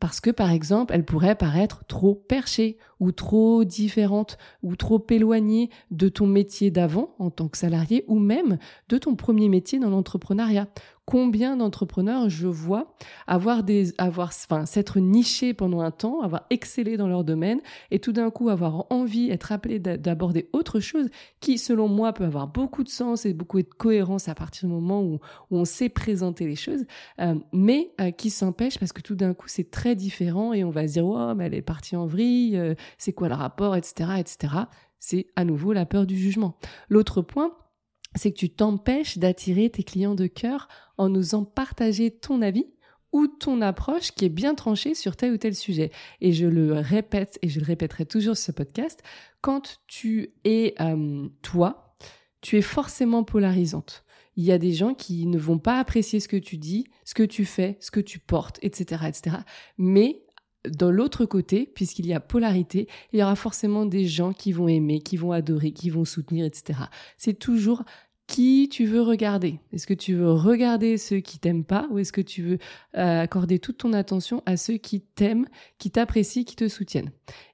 parce 0.00 0.20
que 0.20 0.30
par 0.30 0.50
exemple, 0.50 0.94
elle 0.94 1.04
pourrait 1.04 1.36
paraître 1.36 1.84
trop 1.86 2.14
perchée 2.14 2.78
ou 2.98 3.12
trop 3.12 3.64
différente 3.64 4.38
ou 4.62 4.74
trop 4.74 5.04
éloignée 5.10 5.70
de 5.90 6.08
ton 6.08 6.26
métier 6.26 6.70
d'avant 6.70 7.14
en 7.18 7.30
tant 7.30 7.48
que 7.48 7.58
salarié 7.58 8.04
ou 8.08 8.18
même 8.18 8.58
de 8.88 8.98
ton 8.98 9.14
premier 9.14 9.48
métier 9.48 9.78
dans 9.78 9.90
l'entrepreneuriat. 9.90 10.68
Combien 11.10 11.56
d'entrepreneurs 11.56 12.28
je 12.28 12.46
vois 12.46 12.94
avoir 13.26 13.64
des, 13.64 13.92
avoir, 13.98 14.28
enfin, 14.28 14.64
s'être 14.64 15.00
nichés 15.00 15.54
pendant 15.54 15.80
un 15.80 15.90
temps, 15.90 16.20
avoir 16.20 16.46
excellé 16.50 16.96
dans 16.96 17.08
leur 17.08 17.24
domaine 17.24 17.60
et 17.90 17.98
tout 17.98 18.12
d'un 18.12 18.30
coup 18.30 18.48
avoir 18.48 18.86
envie, 18.90 19.28
être 19.28 19.50
appelé 19.50 19.80
d'aborder 19.80 20.48
autre 20.52 20.78
chose 20.78 21.10
qui, 21.40 21.58
selon 21.58 21.88
moi, 21.88 22.12
peut 22.12 22.24
avoir 22.24 22.46
beaucoup 22.46 22.84
de 22.84 22.88
sens 22.88 23.26
et 23.26 23.34
beaucoup 23.34 23.60
de 23.60 23.66
cohérence 23.66 24.28
à 24.28 24.36
partir 24.36 24.68
du 24.68 24.74
moment 24.74 25.02
où, 25.02 25.18
on 25.50 25.64
sait 25.64 25.88
présenter 25.88 26.46
les 26.46 26.54
choses, 26.54 26.84
euh, 27.20 27.34
mais 27.52 27.90
euh, 28.00 28.12
qui 28.12 28.30
s'empêche 28.30 28.78
parce 28.78 28.92
que 28.92 29.02
tout 29.02 29.16
d'un 29.16 29.34
coup 29.34 29.48
c'est 29.48 29.68
très 29.68 29.96
différent 29.96 30.52
et 30.52 30.62
on 30.62 30.70
va 30.70 30.86
se 30.86 30.92
dire, 30.92 31.06
oh, 31.06 31.34
mais 31.34 31.46
elle 31.46 31.54
est 31.54 31.62
partie 31.62 31.96
en 31.96 32.06
vrille, 32.06 32.56
euh, 32.56 32.74
c'est 32.98 33.12
quoi 33.12 33.28
le 33.28 33.34
rapport, 33.34 33.74
etc., 33.74 34.12
etc. 34.18 34.54
C'est 35.00 35.26
à 35.34 35.44
nouveau 35.44 35.72
la 35.72 35.86
peur 35.86 36.06
du 36.06 36.16
jugement. 36.16 36.56
L'autre 36.88 37.20
point, 37.20 37.50
c'est 38.16 38.32
que 38.32 38.38
tu 38.38 38.50
t'empêches 38.50 39.18
d'attirer 39.18 39.70
tes 39.70 39.82
clients 39.82 40.14
de 40.14 40.26
cœur 40.26 40.68
en 40.98 41.14
osant 41.14 41.44
partager 41.44 42.10
ton 42.10 42.42
avis 42.42 42.66
ou 43.12 43.26
ton 43.26 43.60
approche 43.60 44.12
qui 44.12 44.24
est 44.24 44.30
bien 44.30 44.54
tranchée 44.54 44.94
sur 44.94 45.16
tel 45.16 45.32
ou 45.32 45.36
tel 45.36 45.54
sujet. 45.54 45.90
Et 46.20 46.32
je 46.32 46.46
le 46.46 46.74
répète, 46.74 47.38
et 47.42 47.48
je 47.48 47.60
le 47.60 47.66
répéterai 47.66 48.06
toujours 48.06 48.36
sur 48.36 48.46
ce 48.46 48.52
podcast, 48.52 49.02
quand 49.40 49.80
tu 49.86 50.32
es 50.44 50.74
euh, 50.80 51.28
toi, 51.42 51.96
tu 52.40 52.56
es 52.56 52.62
forcément 52.62 53.24
polarisante. 53.24 54.04
Il 54.36 54.44
y 54.44 54.52
a 54.52 54.58
des 54.58 54.72
gens 54.72 54.94
qui 54.94 55.26
ne 55.26 55.38
vont 55.38 55.58
pas 55.58 55.78
apprécier 55.78 56.20
ce 56.20 56.28
que 56.28 56.36
tu 56.36 56.56
dis, 56.56 56.86
ce 57.04 57.14
que 57.14 57.22
tu 57.22 57.44
fais, 57.44 57.76
ce 57.80 57.90
que 57.90 58.00
tu 58.00 58.18
portes, 58.18 58.58
etc., 58.62 59.04
etc. 59.08 59.36
Mais 59.76 60.22
dans 60.68 60.90
l'autre 60.90 61.24
côté, 61.24 61.70
puisqu'il 61.74 62.06
y 62.06 62.12
a 62.12 62.20
polarité, 62.20 62.88
il 63.12 63.20
y 63.20 63.22
aura 63.22 63.36
forcément 63.36 63.86
des 63.86 64.06
gens 64.06 64.32
qui 64.32 64.52
vont 64.52 64.68
aimer, 64.68 65.00
qui 65.00 65.16
vont 65.16 65.32
adorer, 65.32 65.72
qui 65.72 65.90
vont 65.90 66.04
soutenir, 66.04 66.44
etc. 66.44 66.80
C'est 67.16 67.38
toujours 67.38 67.84
qui 68.30 68.68
tu 68.70 68.84
veux 68.84 69.02
regarder. 69.02 69.58
Est-ce 69.72 69.88
que 69.88 69.94
tu 69.94 70.14
veux 70.14 70.30
regarder 70.30 70.98
ceux 70.98 71.18
qui 71.18 71.40
t'aiment 71.40 71.64
pas 71.64 71.88
ou 71.90 71.98
est-ce 71.98 72.12
que 72.12 72.20
tu 72.20 72.42
veux 72.42 72.58
euh, 72.96 73.22
accorder 73.22 73.58
toute 73.58 73.78
ton 73.78 73.92
attention 73.92 74.40
à 74.46 74.56
ceux 74.56 74.76
qui 74.76 75.00
t'aiment, 75.00 75.46
qui 75.78 75.90
t'apprécient, 75.90 76.44
qui 76.44 76.54
te 76.54 76.68
soutiennent? 76.68 77.10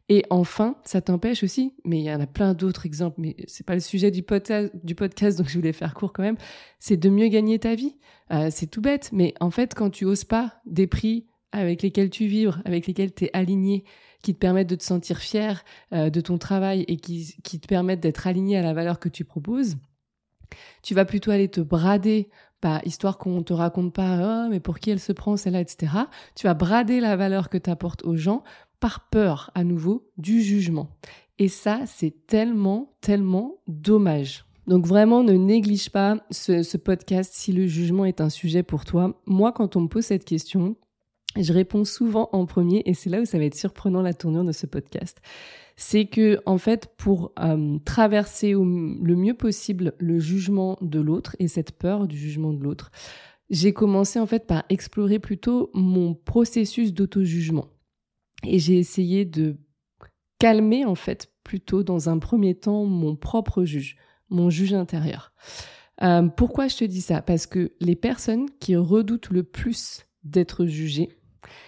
Et 0.08 0.24
enfin, 0.28 0.76
ça 0.84 1.00
t'empêche 1.00 1.42
aussi, 1.42 1.72
mais 1.84 1.98
il 1.98 2.04
y 2.04 2.12
en 2.12 2.20
a 2.20 2.26
plein 2.26 2.52
d'autres 2.52 2.84
exemples, 2.84 3.20
mais 3.20 3.36
c'est 3.48 3.66
pas 3.66 3.74
le 3.74 3.80
sujet 3.80 4.10
du, 4.10 4.22
podcast, 4.22 4.70
du 4.84 4.94
donc 4.94 5.48
je 5.48 5.58
voulais 5.58 5.72
faire 5.72 5.94
court 5.94 6.12
quand 6.12 6.22
même, 6.22 6.36
c'est 6.78 6.96
de 6.98 7.08
mieux 7.08 7.28
gagner 7.28 7.58
ta 7.58 7.74
vie. 7.74 7.96
Euh, 8.30 8.48
c'est 8.52 8.66
tout 8.66 8.82
bête, 8.82 9.10
mais 9.12 9.34
en 9.40 9.50
fait, 9.50 9.74
quand 9.74 9.90
tu 9.90 10.04
oses 10.04 10.24
pas 10.24 10.60
des 10.66 10.86
prix 10.86 11.26
avec 11.56 11.82
lesquels 11.82 12.10
tu 12.10 12.26
vibres, 12.26 12.60
avec 12.64 12.86
lesquels 12.86 13.12
tu 13.12 13.24
es 13.24 13.30
aligné, 13.32 13.84
qui 14.22 14.34
te 14.34 14.38
permettent 14.38 14.68
de 14.68 14.76
te 14.76 14.84
sentir 14.84 15.18
fier 15.18 15.64
euh, 15.92 16.10
de 16.10 16.20
ton 16.20 16.38
travail 16.38 16.84
et 16.88 16.96
qui, 16.96 17.34
te 17.42 17.66
permettent 17.66 18.00
d'être 18.00 18.26
aligné 18.26 18.56
à 18.56 18.62
la 18.62 18.74
valeur 18.74 18.98
que 18.98 19.08
tu 19.08 19.24
proposes, 19.24 19.76
tu 20.82 20.94
vas 20.94 21.04
plutôt 21.04 21.30
aller 21.30 21.48
te 21.48 21.60
brader, 21.60 22.28
bah, 22.62 22.80
histoire 22.84 23.18
qu'on 23.18 23.42
te 23.42 23.52
raconte 23.52 23.92
pas, 23.92 24.46
oh, 24.46 24.48
mais 24.50 24.60
pour 24.60 24.78
qui 24.78 24.90
elle 24.90 25.00
se 25.00 25.12
prend 25.12 25.36
celle-là, 25.36 25.60
etc. 25.60 25.92
Tu 26.34 26.46
vas 26.46 26.54
brader 26.54 27.00
la 27.00 27.16
valeur 27.16 27.48
que 27.48 27.58
tu 27.58 27.70
apportes 27.70 28.04
aux 28.04 28.16
gens 28.16 28.42
par 28.80 29.08
peur, 29.08 29.50
à 29.54 29.64
nouveau, 29.64 30.10
du 30.18 30.42
jugement. 30.42 30.90
Et 31.38 31.48
ça, 31.48 31.80
c'est 31.86 32.26
tellement, 32.26 32.96
tellement 33.00 33.56
dommage. 33.66 34.44
Donc 34.66 34.86
vraiment, 34.86 35.22
ne 35.22 35.34
néglige 35.34 35.90
pas 35.90 36.18
ce, 36.30 36.62
ce, 36.62 36.76
podcast 36.76 37.32
si 37.32 37.52
le 37.52 37.66
jugement 37.66 38.04
est 38.04 38.20
un 38.20 38.30
sujet 38.30 38.62
pour 38.64 38.84
toi. 38.84 39.20
Moi, 39.26 39.52
quand 39.52 39.76
on 39.76 39.82
me 39.82 39.88
pose 39.88 40.06
cette 40.06 40.24
question, 40.24 40.76
je 41.42 41.52
réponds 41.52 41.84
souvent 41.84 42.28
en 42.32 42.46
premier 42.46 42.82
et 42.86 42.94
c'est 42.94 43.10
là 43.10 43.20
où 43.20 43.24
ça 43.24 43.38
va 43.38 43.44
être 43.44 43.54
surprenant 43.54 44.02
la 44.02 44.14
tournure 44.14 44.44
de 44.44 44.52
ce 44.52 44.66
podcast. 44.66 45.20
C'est 45.76 46.06
que 46.06 46.40
en 46.46 46.58
fait 46.58 46.88
pour 46.96 47.32
euh, 47.38 47.78
traverser 47.84 48.52
le 48.52 49.14
mieux 49.14 49.34
possible 49.34 49.92
le 49.98 50.18
jugement 50.18 50.78
de 50.80 51.00
l'autre 51.00 51.36
et 51.38 51.48
cette 51.48 51.72
peur 51.72 52.06
du 52.06 52.16
jugement 52.16 52.52
de 52.52 52.62
l'autre, 52.62 52.90
j'ai 53.50 53.72
commencé 53.72 54.18
en 54.18 54.26
fait 54.26 54.46
par 54.46 54.64
explorer 54.68 55.18
plutôt 55.18 55.70
mon 55.74 56.14
processus 56.14 56.92
d'auto-jugement. 56.92 57.68
Et 58.44 58.58
j'ai 58.58 58.78
essayé 58.78 59.24
de 59.24 59.56
calmer 60.38 60.84
en 60.84 60.94
fait 60.94 61.32
plutôt 61.44 61.82
dans 61.82 62.08
un 62.08 62.18
premier 62.18 62.54
temps 62.54 62.84
mon 62.84 63.16
propre 63.16 63.64
juge, 63.64 63.96
mon 64.30 64.50
juge 64.50 64.74
intérieur. 64.74 65.32
Euh, 66.02 66.28
pourquoi 66.28 66.68
je 66.68 66.76
te 66.76 66.84
dis 66.84 67.00
ça? 67.00 67.22
Parce 67.22 67.46
que 67.46 67.72
les 67.80 67.96
personnes 67.96 68.46
qui 68.60 68.76
redoutent 68.76 69.30
le 69.30 69.42
plus 69.42 70.04
d'être 70.24 70.66
jugées, 70.66 71.16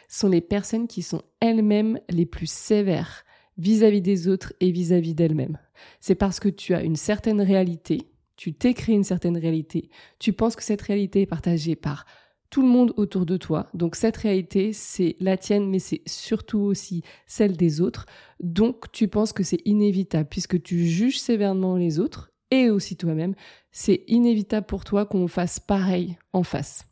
sont 0.08 0.28
les 0.28 0.40
personnes 0.40 0.88
qui 0.88 1.02
sont 1.02 1.22
elles-mêmes 1.40 2.00
les 2.08 2.26
plus 2.26 2.50
sévères 2.50 3.24
vis-à-vis 3.58 4.02
des 4.02 4.28
autres 4.28 4.52
et 4.60 4.70
vis-à-vis 4.70 5.14
d'elles-mêmes. 5.14 5.58
C'est 6.00 6.14
parce 6.14 6.40
que 6.40 6.48
tu 6.48 6.74
as 6.74 6.82
une 6.82 6.96
certaine 6.96 7.40
réalité, 7.40 8.08
tu 8.36 8.54
t'es 8.54 8.74
créé 8.74 8.94
une 8.94 9.04
certaine 9.04 9.36
réalité, 9.36 9.90
tu 10.18 10.32
penses 10.32 10.56
que 10.56 10.62
cette 10.62 10.82
réalité 10.82 11.22
est 11.22 11.26
partagée 11.26 11.76
par 11.76 12.06
tout 12.50 12.62
le 12.62 12.68
monde 12.68 12.94
autour 12.96 13.26
de 13.26 13.36
toi. 13.36 13.68
Donc 13.74 13.94
cette 13.94 14.16
réalité, 14.16 14.72
c'est 14.72 15.16
la 15.20 15.36
tienne, 15.36 15.68
mais 15.68 15.78
c'est 15.78 16.02
surtout 16.06 16.60
aussi 16.60 17.02
celle 17.26 17.56
des 17.56 17.80
autres. 17.80 18.06
Donc 18.40 18.90
tu 18.92 19.08
penses 19.08 19.32
que 19.32 19.42
c'est 19.42 19.60
inévitable, 19.66 20.28
puisque 20.30 20.62
tu 20.62 20.86
juges 20.86 21.20
sévèrement 21.20 21.76
les 21.76 22.00
autres 22.00 22.32
et 22.50 22.70
aussi 22.70 22.96
toi-même, 22.96 23.34
c'est 23.70 24.04
inévitable 24.06 24.66
pour 24.66 24.84
toi 24.84 25.04
qu'on 25.04 25.28
fasse 25.28 25.60
pareil 25.60 26.16
en 26.32 26.42
face. 26.42 26.86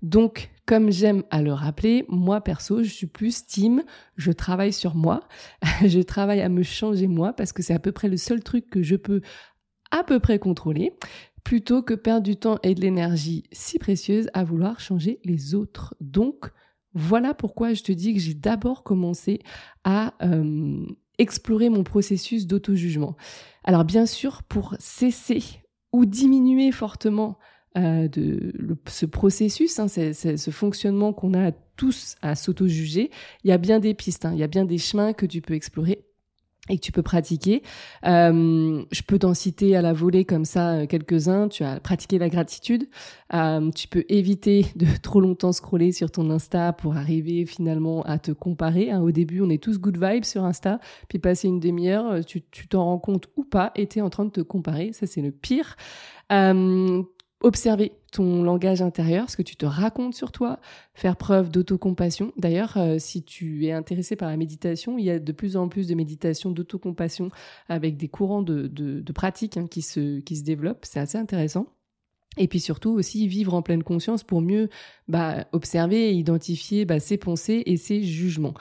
Donc, 0.00 0.50
comme 0.68 0.90
j'aime 0.90 1.22
à 1.30 1.40
le 1.40 1.54
rappeler, 1.54 2.04
moi 2.08 2.42
perso, 2.42 2.82
je 2.82 2.90
suis 2.90 3.06
plus 3.06 3.46
team, 3.46 3.82
je 4.16 4.30
travaille 4.30 4.74
sur 4.74 4.94
moi, 4.94 5.26
je 5.86 6.00
travaille 6.00 6.42
à 6.42 6.50
me 6.50 6.62
changer 6.62 7.06
moi 7.06 7.32
parce 7.32 7.54
que 7.54 7.62
c'est 7.62 7.72
à 7.72 7.78
peu 7.78 7.90
près 7.90 8.06
le 8.06 8.18
seul 8.18 8.44
truc 8.44 8.68
que 8.68 8.82
je 8.82 8.94
peux 8.94 9.22
à 9.90 10.04
peu 10.04 10.20
près 10.20 10.38
contrôler, 10.38 10.92
plutôt 11.42 11.80
que 11.80 11.94
perdre 11.94 12.22
du 12.22 12.36
temps 12.36 12.58
et 12.62 12.74
de 12.74 12.82
l'énergie 12.82 13.44
si 13.50 13.78
précieuse 13.78 14.28
à 14.34 14.44
vouloir 14.44 14.78
changer 14.78 15.20
les 15.24 15.54
autres. 15.54 15.94
Donc, 16.02 16.50
voilà 16.92 17.32
pourquoi 17.32 17.72
je 17.72 17.82
te 17.82 17.92
dis 17.92 18.12
que 18.12 18.20
j'ai 18.20 18.34
d'abord 18.34 18.82
commencé 18.82 19.40
à 19.84 20.12
euh, 20.20 20.84
explorer 21.16 21.70
mon 21.70 21.82
processus 21.82 22.46
d'auto-jugement. 22.46 23.16
Alors 23.64 23.86
bien 23.86 24.04
sûr, 24.04 24.42
pour 24.42 24.76
cesser 24.78 25.42
ou 25.94 26.04
diminuer 26.04 26.72
fortement 26.72 27.38
euh, 27.78 28.08
de 28.08 28.52
ce 28.88 29.06
processus, 29.06 29.78
hein, 29.78 29.86
ce 29.88 30.50
fonctionnement 30.50 31.12
qu'on 31.12 31.34
a 31.34 31.52
tous 31.76 32.16
à 32.22 32.34
s'auto-juger, 32.34 33.10
il 33.44 33.48
y 33.48 33.52
a 33.52 33.58
bien 33.58 33.78
des 33.78 33.94
pistes, 33.94 34.24
hein, 34.24 34.32
il 34.32 34.40
y 34.40 34.42
a 34.42 34.48
bien 34.48 34.64
des 34.64 34.78
chemins 34.78 35.12
que 35.12 35.26
tu 35.26 35.40
peux 35.40 35.54
explorer 35.54 36.04
et 36.70 36.76
que 36.76 36.82
tu 36.82 36.90
peux 36.90 37.02
pratiquer. 37.02 37.62
Euh, 38.04 38.82
je 38.90 39.02
peux 39.02 39.18
t'en 39.18 39.32
citer 39.32 39.76
à 39.76 39.80
la 39.80 39.92
volée 39.92 40.24
comme 40.24 40.44
ça 40.44 40.72
euh, 40.72 40.86
quelques-uns. 40.86 41.48
Tu 41.48 41.62
as 41.62 41.78
pratiqué 41.78 42.18
la 42.18 42.28
gratitude. 42.28 42.88
tu 43.74 43.88
peux 43.88 44.04
éviter 44.08 44.66
de 44.74 44.86
trop 45.02 45.20
longtemps 45.20 45.52
scroller 45.52 45.92
sur 45.92 46.10
ton 46.10 46.30
Insta 46.30 46.72
pour 46.72 46.96
arriver 46.96 47.46
finalement 47.46 48.02
à 48.02 48.18
te 48.18 48.32
comparer. 48.32 48.90
Hein. 48.90 49.02
Au 49.02 49.12
début, 49.12 49.40
on 49.40 49.50
est 49.50 49.62
tous 49.62 49.78
good 49.78 50.02
vibes 50.02 50.24
sur 50.24 50.44
Insta, 50.44 50.80
puis 51.08 51.20
passer 51.20 51.46
une 51.46 51.60
demi-heure, 51.60 52.24
tu 52.24 52.42
t'en 52.68 52.84
rends 52.84 52.98
compte 52.98 53.28
ou 53.36 53.44
pas, 53.44 53.70
et 53.76 53.86
tu 53.86 54.00
es 54.00 54.02
en 54.02 54.10
train 54.10 54.24
de 54.24 54.30
te 54.30 54.40
comparer. 54.40 54.92
Ça, 54.92 55.06
c'est 55.06 55.22
le 55.22 55.30
pire. 55.30 55.76
Observer 57.40 57.92
ton 58.10 58.42
langage 58.42 58.82
intérieur, 58.82 59.30
ce 59.30 59.36
que 59.36 59.42
tu 59.42 59.56
te 59.56 59.66
racontes 59.66 60.14
sur 60.14 60.32
toi, 60.32 60.58
faire 60.94 61.16
preuve 61.16 61.50
d'autocompassion. 61.50 62.32
D'ailleurs, 62.36 62.76
euh, 62.76 62.98
si 62.98 63.22
tu 63.22 63.66
es 63.66 63.72
intéressé 63.72 64.16
par 64.16 64.28
la 64.28 64.36
méditation, 64.36 64.98
il 64.98 65.04
y 65.04 65.10
a 65.10 65.18
de 65.18 65.32
plus 65.32 65.56
en 65.56 65.68
plus 65.68 65.86
de 65.86 65.94
méditation 65.94 66.50
d'autocompassion 66.50 67.30
avec 67.68 67.96
des 67.96 68.08
courants 68.08 68.42
de, 68.42 68.66
de, 68.66 69.12
pratiques 69.12 69.56
hein, 69.56 69.66
qui, 69.70 69.82
se, 69.82 70.20
qui 70.20 70.36
se 70.36 70.42
développent. 70.42 70.84
C'est 70.84 71.00
assez 71.00 71.18
intéressant. 71.18 71.66
Et 72.36 72.46
puis 72.48 72.60
surtout 72.60 72.90
aussi 72.90 73.26
vivre 73.26 73.54
en 73.54 73.62
pleine 73.62 73.82
conscience 73.82 74.22
pour 74.22 74.40
mieux 74.40 74.68
bah, 75.08 75.46
observer 75.52 76.10
et 76.10 76.12
identifier 76.12 76.84
bah, 76.84 77.00
ses 77.00 77.16
pensées 77.16 77.62
et 77.66 77.76
ses 77.76 78.02
jugements. 78.02 78.54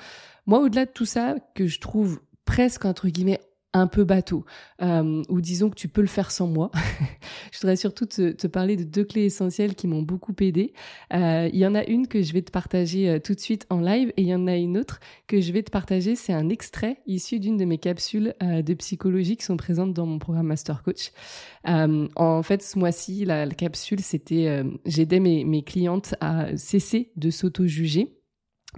Moi, 0.45 0.59
au-delà 0.59 0.85
de 0.85 0.91
tout 0.91 1.05
ça, 1.05 1.35
que 1.53 1.67
je 1.67 1.79
trouve 1.79 2.21
presque 2.45 2.85
entre 2.85 3.09
guillemets 3.09 3.41
un 3.73 3.87
peu 3.87 4.03
bateau, 4.03 4.45
euh, 4.81 5.23
ou 5.29 5.41
disons 5.41 5.69
que 5.69 5.75
tu 5.75 5.87
peux 5.87 6.01
le 6.01 6.07
faire 6.07 6.31
sans 6.31 6.47
moi. 6.47 6.71
je 7.51 7.59
voudrais 7.59 7.75
surtout 7.75 8.05
te, 8.05 8.47
parler 8.47 8.75
de 8.75 8.83
deux 8.83 9.03
clés 9.03 9.25
essentielles 9.25 9.75
qui 9.75 9.87
m'ont 9.87 10.01
beaucoup 10.01 10.33
aidé. 10.39 10.73
Euh, 11.13 11.49
il 11.51 11.59
y 11.59 11.65
en 11.65 11.75
a 11.75 11.83
une 11.85 12.07
que 12.07 12.21
je 12.21 12.33
vais 12.33 12.41
te 12.41 12.51
partager 12.51 13.09
euh, 13.09 13.19
tout 13.19 13.33
de 13.33 13.39
suite 13.39 13.65
en 13.69 13.81
live, 13.81 14.11
et 14.17 14.21
il 14.21 14.27
y 14.27 14.35
en 14.35 14.47
a 14.47 14.55
une 14.55 14.77
autre 14.77 14.99
que 15.27 15.41
je 15.41 15.51
vais 15.51 15.63
te 15.63 15.71
partager. 15.71 16.15
C'est 16.15 16.33
un 16.33 16.49
extrait 16.49 16.97
issu 17.05 17.39
d'une 17.39 17.57
de 17.57 17.65
mes 17.65 17.77
capsules 17.77 18.33
de 18.41 18.73
psychologie 18.73 19.37
qui 19.37 19.45
sont 19.45 19.57
présentes 19.57 19.93
dans 19.93 20.05
mon 20.05 20.19
programme 20.19 20.47
Master 20.47 20.81
Coach. 20.83 21.11
en 21.65 22.43
fait, 22.43 22.63
ce 22.63 22.79
mois-ci, 22.79 23.25
la, 23.25 23.47
capsule, 23.47 23.99
c'était 23.99 24.63
j'aidais 24.85 25.19
mes, 25.19 25.43
mes 25.43 25.63
clientes 25.63 26.15
à 26.21 26.55
cesser 26.55 27.11
de 27.15 27.29
s'auto-juger 27.29 28.17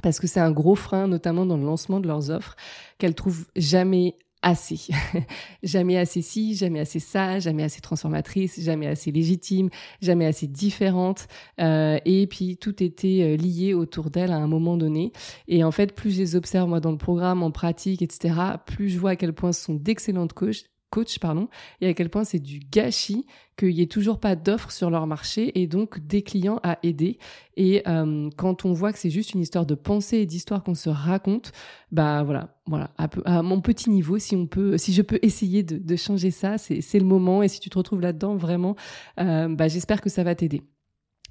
parce 0.02 0.20
que 0.20 0.28
c'est 0.28 0.40
un 0.40 0.52
gros 0.52 0.76
frein, 0.76 1.08
notamment 1.08 1.46
dans 1.46 1.58
le 1.58 1.66
lancement 1.66 2.00
de 2.00 2.08
leurs 2.08 2.30
offres, 2.30 2.56
qu'elles 2.98 3.16
trouvent 3.16 3.48
jamais 3.56 4.16
assez. 4.42 4.88
jamais 5.64 5.98
assez 5.98 6.22
ci, 6.22 6.56
jamais 6.56 6.80
assez 6.80 7.00
ça, 7.00 7.40
jamais 7.40 7.64
assez 7.64 7.82
transformatrice, 7.82 8.60
jamais 8.60 8.88
assez 8.88 9.12
légitime, 9.12 9.70
jamais 10.02 10.26
assez 10.26 10.48
différente. 10.48 11.28
Euh, 11.60 12.00
et 12.06 12.28
puis 12.28 12.58
tout 12.58 12.82
était 12.84 13.22
euh, 13.22 13.36
lié 13.36 13.74
autour 13.74 14.10
d'elle 14.10 14.32
à 14.32 14.38
un 14.38 14.48
moment 14.48 14.78
donné. 14.78 15.12
Et 15.48 15.64
en 15.64 15.72
fait, 15.72 15.94
plus 15.94 16.12
je 16.12 16.20
les 16.20 16.36
observe 16.36 16.70
moi 16.70 16.80
dans 16.80 16.92
le 16.92 16.98
programme, 16.98 17.44
en 17.44 17.52
pratique, 17.52 18.02
etc., 18.02 18.36
plus 18.66 18.90
je 18.90 19.00
vois 19.00 19.12
à 19.12 19.16
quel 19.16 19.34
point 19.34 19.52
ce 19.52 19.64
sont 19.66 19.76
d'excellentes 19.76 20.34
coachs 20.34 20.66
coach, 20.90 21.20
pardon, 21.20 21.48
et 21.82 21.88
à 21.88 21.94
quel 21.94 22.10
point 22.10 22.24
c'est 22.24 22.40
du 22.40 22.60
gâchis 22.60 23.26
qu'il 23.58 23.76
n'y 23.76 23.82
ait 23.82 23.88
toujours 23.88 24.20
pas 24.20 24.36
d'offres 24.36 24.72
sur 24.72 24.90
leur 24.90 25.06
marché 25.06 25.60
et 25.60 25.68
donc 25.68 26.00
des 26.00 26.22
clients 26.22 26.60
à 26.64 26.80
aider. 26.84 27.20
Et 27.58 27.84
euh, 27.88 28.30
quand 28.38 28.66
on 28.66 28.74
voit 28.74 28.94
que 28.94 29.00
c'est 29.00 29.10
juste 29.10 29.34
une 29.34 29.42
histoire 29.42 29.66
de 29.66 29.76
pensée 29.76 30.18
et 30.18 30.26
d'histoire 30.26 30.64
qu'on 30.64 30.76
se 30.76 30.90
raconte, 30.90 31.52
bah 31.92 32.24
voilà, 32.24 32.56
voilà, 32.68 32.92
à, 32.98 33.42
mon 33.42 33.62
petit 33.62 33.90
niveau, 33.90 34.18
si 34.18 34.36
on 34.36 34.48
peut, 34.48 34.78
si 34.78 34.94
je 34.94 35.02
peux 35.02 35.20
essayer 35.22 35.64
de, 35.64 35.96
changer 35.96 36.32
ça, 36.32 36.58
c'est 36.58 37.00
le 37.00 37.06
moment. 37.06 37.44
Et 37.44 37.48
si 37.48 37.60
tu 37.60 37.70
te 37.70 37.78
retrouves 37.78 38.02
là-dedans, 38.02 38.36
vraiment, 38.36 38.76
euh, 39.20 39.48
bah, 39.50 39.68
j'espère 39.68 40.02
que 40.02 40.10
ça 40.10 40.24
va 40.24 40.36
t'aider. 40.36 40.64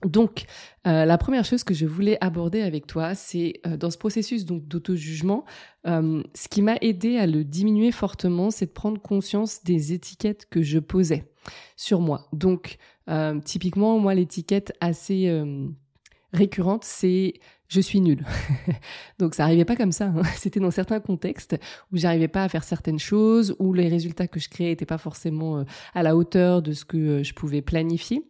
Donc, 0.04 0.44
euh, 0.86 1.04
la 1.04 1.18
première 1.18 1.44
chose 1.44 1.64
que 1.64 1.74
je 1.74 1.86
voulais 1.86 2.18
aborder 2.20 2.62
avec 2.62 2.86
toi, 2.86 3.14
c'est 3.14 3.60
euh, 3.66 3.76
dans 3.76 3.90
ce 3.90 3.98
processus 3.98 4.44
donc 4.44 4.66
d'auto-jugement, 4.66 5.44
euh, 5.86 6.22
ce 6.34 6.48
qui 6.48 6.62
m'a 6.62 6.76
aidé 6.80 7.16
à 7.18 7.26
le 7.26 7.44
diminuer 7.44 7.90
fortement, 7.90 8.50
c'est 8.50 8.66
de 8.66 8.70
prendre 8.70 9.00
conscience 9.00 9.64
des 9.64 9.92
étiquettes 9.92 10.46
que 10.48 10.62
je 10.62 10.78
posais 10.78 11.30
sur 11.76 12.00
moi. 12.00 12.28
Donc, 12.32 12.78
typiquement, 13.44 13.98
moi, 13.98 14.14
l'étiquette 14.14 14.74
assez 14.82 15.32
récurrente, 16.34 16.84
c'est 16.84 17.34
je 17.68 17.80
suis 17.80 18.02
nulle. 18.02 18.24
Donc 19.18 19.34
ça 19.34 19.44
arrivait 19.44 19.64
pas 19.64 19.76
comme 19.76 19.92
ça. 19.92 20.06
Hein. 20.08 20.22
C'était 20.36 20.60
dans 20.60 20.70
certains 20.70 21.00
contextes 21.00 21.56
où 21.90 21.96
j'arrivais 21.96 22.28
pas 22.28 22.44
à 22.44 22.50
faire 22.50 22.64
certaines 22.64 22.98
choses, 22.98 23.56
où 23.58 23.72
les 23.72 23.88
résultats 23.88 24.28
que 24.28 24.38
je 24.38 24.50
créais 24.50 24.68
n'étaient 24.68 24.84
pas 24.84 24.98
forcément 24.98 25.64
à 25.94 26.02
la 26.02 26.16
hauteur 26.16 26.60
de 26.60 26.72
ce 26.72 26.84
que 26.84 27.22
je 27.22 27.32
pouvais 27.32 27.62
planifier. 27.62 28.28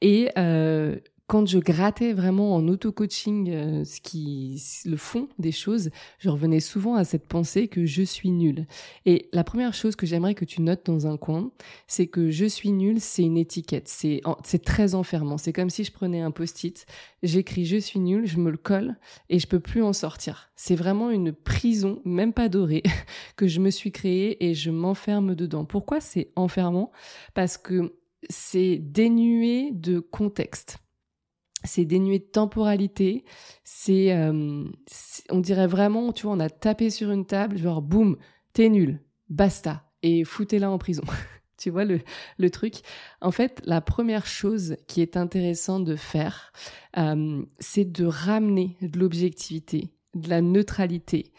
Et 0.00 0.30
euh, 0.38 0.96
quand 1.26 1.46
je 1.46 1.58
grattais 1.58 2.12
vraiment 2.12 2.54
en 2.54 2.68
auto-coaching 2.68 3.50
euh, 3.50 3.84
ce 3.84 4.00
qui, 4.00 4.62
le 4.84 4.98
fond 4.98 5.28
des 5.38 5.52
choses, 5.52 5.88
je 6.18 6.28
revenais 6.28 6.60
souvent 6.60 6.96
à 6.96 7.04
cette 7.04 7.26
pensée 7.26 7.66
que 7.66 7.86
je 7.86 8.02
suis 8.02 8.30
nulle. 8.30 8.66
Et 9.06 9.30
la 9.32 9.42
première 9.42 9.72
chose 9.72 9.96
que 9.96 10.04
j'aimerais 10.04 10.34
que 10.34 10.44
tu 10.44 10.60
notes 10.60 10.84
dans 10.84 11.06
un 11.06 11.16
coin, 11.16 11.50
c'est 11.86 12.08
que 12.08 12.30
je 12.30 12.44
suis 12.44 12.72
nulle, 12.72 13.00
c'est 13.00 13.22
une 13.22 13.38
étiquette. 13.38 13.88
C'est, 13.88 14.20
très 14.64 14.94
enfermant. 14.94 15.38
C'est 15.38 15.52
comme 15.52 15.70
si 15.70 15.84
je 15.84 15.92
prenais 15.92 16.20
un 16.20 16.30
post-it, 16.30 16.84
j'écris 17.22 17.64
je 17.64 17.78
suis 17.78 18.00
nulle, 18.00 18.26
je 18.26 18.36
me 18.36 18.50
le 18.50 18.58
colle 18.58 18.96
et 19.30 19.38
je 19.38 19.46
peux 19.46 19.60
plus 19.60 19.82
en 19.82 19.94
sortir. 19.94 20.50
C'est 20.56 20.76
vraiment 20.76 21.10
une 21.10 21.32
prison, 21.32 22.02
même 22.04 22.34
pas 22.34 22.50
dorée, 22.50 22.82
que 23.36 23.46
je 23.46 23.60
me 23.60 23.70
suis 23.70 23.92
créée 23.92 24.44
et 24.44 24.52
je 24.52 24.70
m'enferme 24.70 25.34
dedans. 25.34 25.64
Pourquoi 25.64 26.00
c'est 26.00 26.30
enfermant? 26.36 26.92
Parce 27.32 27.56
que 27.56 27.94
c'est 28.28 28.78
dénué 28.78 29.70
de 29.72 30.00
contexte. 30.00 30.78
C'est 31.64 31.84
dénué 31.84 32.18
de 32.18 32.24
temporalité. 32.24 33.24
Euh, 33.88 34.64
c'est, 34.86 35.32
on 35.32 35.40
dirait 35.40 35.66
vraiment, 35.66 36.12
tu 36.12 36.26
vois, 36.26 36.36
on 36.36 36.40
a 36.40 36.50
tapé 36.50 36.90
sur 36.90 37.10
une 37.10 37.26
table, 37.26 37.56
genre 37.56 37.82
boum, 37.82 38.16
t'es 38.52 38.68
nul, 38.68 39.00
basta, 39.30 39.90
et 40.02 40.24
foutez-la 40.24 40.70
en 40.70 40.78
prison. 40.78 41.04
tu 41.56 41.70
vois 41.70 41.84
le, 41.84 42.00
le, 42.38 42.50
truc. 42.50 42.76
En 43.22 43.30
fait, 43.30 43.62
la 43.64 43.80
première 43.80 44.26
chose 44.26 44.76
qui 44.86 45.00
est 45.00 45.16
intéressante 45.16 45.84
de 45.84 45.96
faire, 45.96 46.52
euh, 46.98 47.42
c'est 47.58 47.90
de 47.90 48.04
ramener 48.04 48.76
de 48.82 48.98
l'objectivité, 48.98 49.94
de 50.14 50.28
la 50.28 50.42
neutralité, 50.42 51.32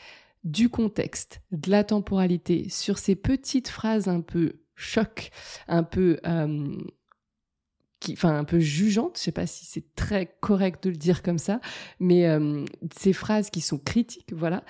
du 0.44 0.70
contexte, 0.70 1.42
de 1.52 1.70
la 1.70 1.84
temporalité 1.84 2.70
sur 2.70 2.98
ces 2.98 3.16
petites 3.16 3.68
phrases 3.68 4.08
un 4.08 4.22
peu 4.22 4.54
choc, 4.76 5.32
un 5.68 5.84
peu, 5.84 6.18
euh, 6.26 6.78
qui, 8.00 8.14
enfin 8.14 8.38
un 8.38 8.44
peu 8.44 8.60
jugeante. 8.60 9.18
Je 9.18 9.24
sais 9.24 9.32
pas 9.32 9.48
si 9.48 9.66
c'est 9.66 9.96
très 9.96 10.36
correct 10.42 10.84
de 10.84 10.90
le 10.90 10.98
dire 10.98 11.24
comme 11.24 11.38
ça, 11.40 11.60
mais 12.00 12.28
euh, 12.28 12.66
ces 12.96 13.14
phrases 13.14 13.50
qui 13.50 13.62
sont 13.62 13.80
critiques, 13.80 14.34
voilà. 14.34 14.64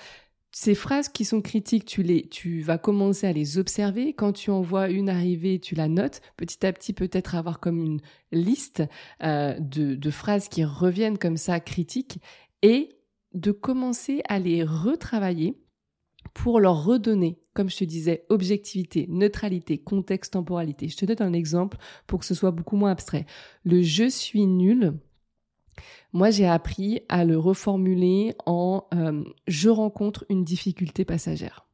Ces 0.52 0.74
phrases 0.74 1.10
qui 1.10 1.26
sont 1.26 1.42
critiques, 1.42 1.84
tu 1.84 2.02
les, 2.02 2.28
tu 2.28 2.62
vas 2.62 2.78
commencer 2.78 3.26
à 3.26 3.32
les 3.32 3.58
observer. 3.58 4.14
Quand 4.14 4.32
tu 4.32 4.50
en 4.50 4.62
vois 4.62 4.88
une 4.88 5.10
arriver, 5.10 5.58
tu 5.58 5.74
la 5.74 5.86
notes. 5.86 6.22
Petit 6.38 6.64
à 6.64 6.72
petit, 6.72 6.94
peut-être 6.94 7.34
avoir 7.34 7.60
comme 7.60 7.84
une 7.84 8.00
liste 8.32 8.82
euh, 9.22 9.54
de, 9.60 9.94
de 9.94 10.10
phrases 10.10 10.48
qui 10.48 10.64
reviennent 10.64 11.18
comme 11.18 11.36
ça 11.36 11.60
critiques 11.60 12.20
et 12.62 12.96
de 13.34 13.52
commencer 13.52 14.22
à 14.30 14.38
les 14.38 14.64
retravailler 14.64 15.58
pour 16.34 16.60
leur 16.60 16.84
redonner, 16.84 17.38
comme 17.54 17.70
je 17.70 17.78
te 17.78 17.84
disais, 17.84 18.24
objectivité, 18.28 19.06
neutralité, 19.08 19.78
contexte, 19.78 20.34
temporalité. 20.34 20.88
Je 20.88 20.96
te 20.96 21.04
donne 21.04 21.28
un 21.28 21.32
exemple 21.32 21.78
pour 22.06 22.20
que 22.20 22.26
ce 22.26 22.34
soit 22.34 22.50
beaucoup 22.50 22.76
moins 22.76 22.90
abstrait. 22.90 23.26
Le 23.64 23.82
je 23.82 24.08
suis 24.08 24.46
nul, 24.46 24.94
moi 26.12 26.30
j'ai 26.30 26.46
appris 26.46 27.00
à 27.08 27.24
le 27.24 27.38
reformuler 27.38 28.34
en 28.46 28.84
euh, 28.94 29.24
je 29.46 29.68
rencontre 29.68 30.24
une 30.28 30.44
difficulté 30.44 31.04
passagère. 31.04 31.66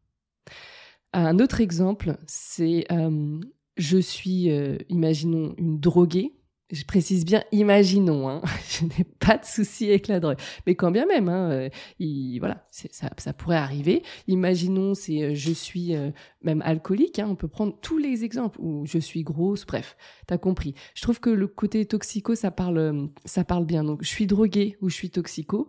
Un 1.12 1.38
autre 1.38 1.60
exemple, 1.60 2.16
c'est 2.26 2.86
euh, 2.90 3.38
je 3.76 3.98
suis, 3.98 4.50
euh, 4.50 4.78
imaginons, 4.88 5.54
une 5.58 5.78
droguée 5.78 6.32
je 6.72 6.84
précise 6.84 7.26
bien, 7.26 7.44
imaginons, 7.52 8.28
hein, 8.28 8.40
je 8.68 8.86
n'ai 8.86 9.04
pas 9.04 9.36
de 9.36 9.44
souci 9.44 9.88
avec 9.90 10.08
la 10.08 10.20
drogue, 10.20 10.38
mais 10.66 10.74
quand 10.74 10.90
bien 10.90 11.04
même, 11.06 11.28
hein, 11.28 11.50
euh, 11.50 11.68
il, 11.98 12.38
voilà, 12.38 12.66
ça, 12.70 13.32
pourrait 13.34 13.56
arriver. 13.56 14.02
Imaginons, 14.26 14.94
c'est 14.94 15.22
euh, 15.22 15.34
je 15.34 15.52
suis 15.52 15.94
euh, 15.94 16.10
même 16.42 16.62
alcoolique, 16.62 17.18
hein, 17.18 17.28
on 17.28 17.36
peut 17.36 17.46
prendre 17.46 17.78
tous 17.82 17.98
les 17.98 18.24
exemples 18.24 18.58
ou 18.60 18.86
je 18.86 18.98
suis 18.98 19.22
grosse, 19.22 19.66
bref, 19.66 19.96
t'as 20.26 20.38
compris. 20.38 20.74
Je 20.94 21.02
trouve 21.02 21.20
que 21.20 21.30
le 21.30 21.46
côté 21.46 21.84
toxico, 21.84 22.34
ça 22.34 22.50
parle, 22.50 23.10
ça 23.26 23.44
parle 23.44 23.66
bien. 23.66 23.84
Donc, 23.84 24.02
je 24.02 24.08
suis 24.08 24.26
droguée 24.26 24.78
ou 24.80 24.88
je 24.88 24.94
suis 24.94 25.10
toxico. 25.10 25.68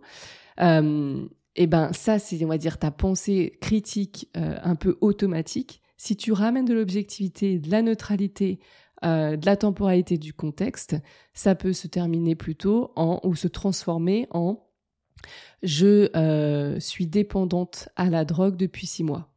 Et 1.56 1.62
eh 1.62 1.66
ben 1.66 1.92
ça, 1.92 2.18
c'est 2.18 2.42
on 2.44 2.48
va 2.48 2.58
dire 2.58 2.78
ta 2.78 2.90
pensée 2.90 3.58
critique 3.60 4.28
un 4.34 4.74
peu 4.74 4.96
automatique. 5.00 5.82
Si 5.96 6.16
tu 6.16 6.32
ramènes 6.32 6.64
de 6.64 6.74
l'objectivité, 6.74 7.58
de 7.58 7.70
la 7.70 7.82
neutralité, 7.82 8.58
euh, 9.04 9.36
de 9.36 9.46
la 9.46 9.56
temporalité 9.56 10.18
du 10.18 10.32
contexte, 10.32 10.96
ça 11.32 11.54
peut 11.54 11.72
se 11.72 11.86
terminer 11.86 12.34
plutôt 12.34 12.92
en 12.96 13.20
ou 13.22 13.34
se 13.34 13.48
transformer 13.48 14.26
en 14.30 14.64
je 15.62 16.10
euh, 16.16 16.78
suis 16.80 17.06
dépendante 17.06 17.88
à 17.96 18.10
la 18.10 18.24
drogue 18.24 18.56
depuis 18.56 18.86
six 18.86 19.04
mois. 19.04 19.32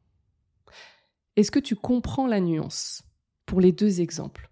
Est-ce 1.36 1.52
que 1.52 1.60
tu 1.60 1.76
comprends 1.76 2.28
la 2.28 2.42
nuance 2.42 3.04
pour 3.46 3.62
les 3.62 3.72
deux 3.72 4.02
exemples? 4.02 4.50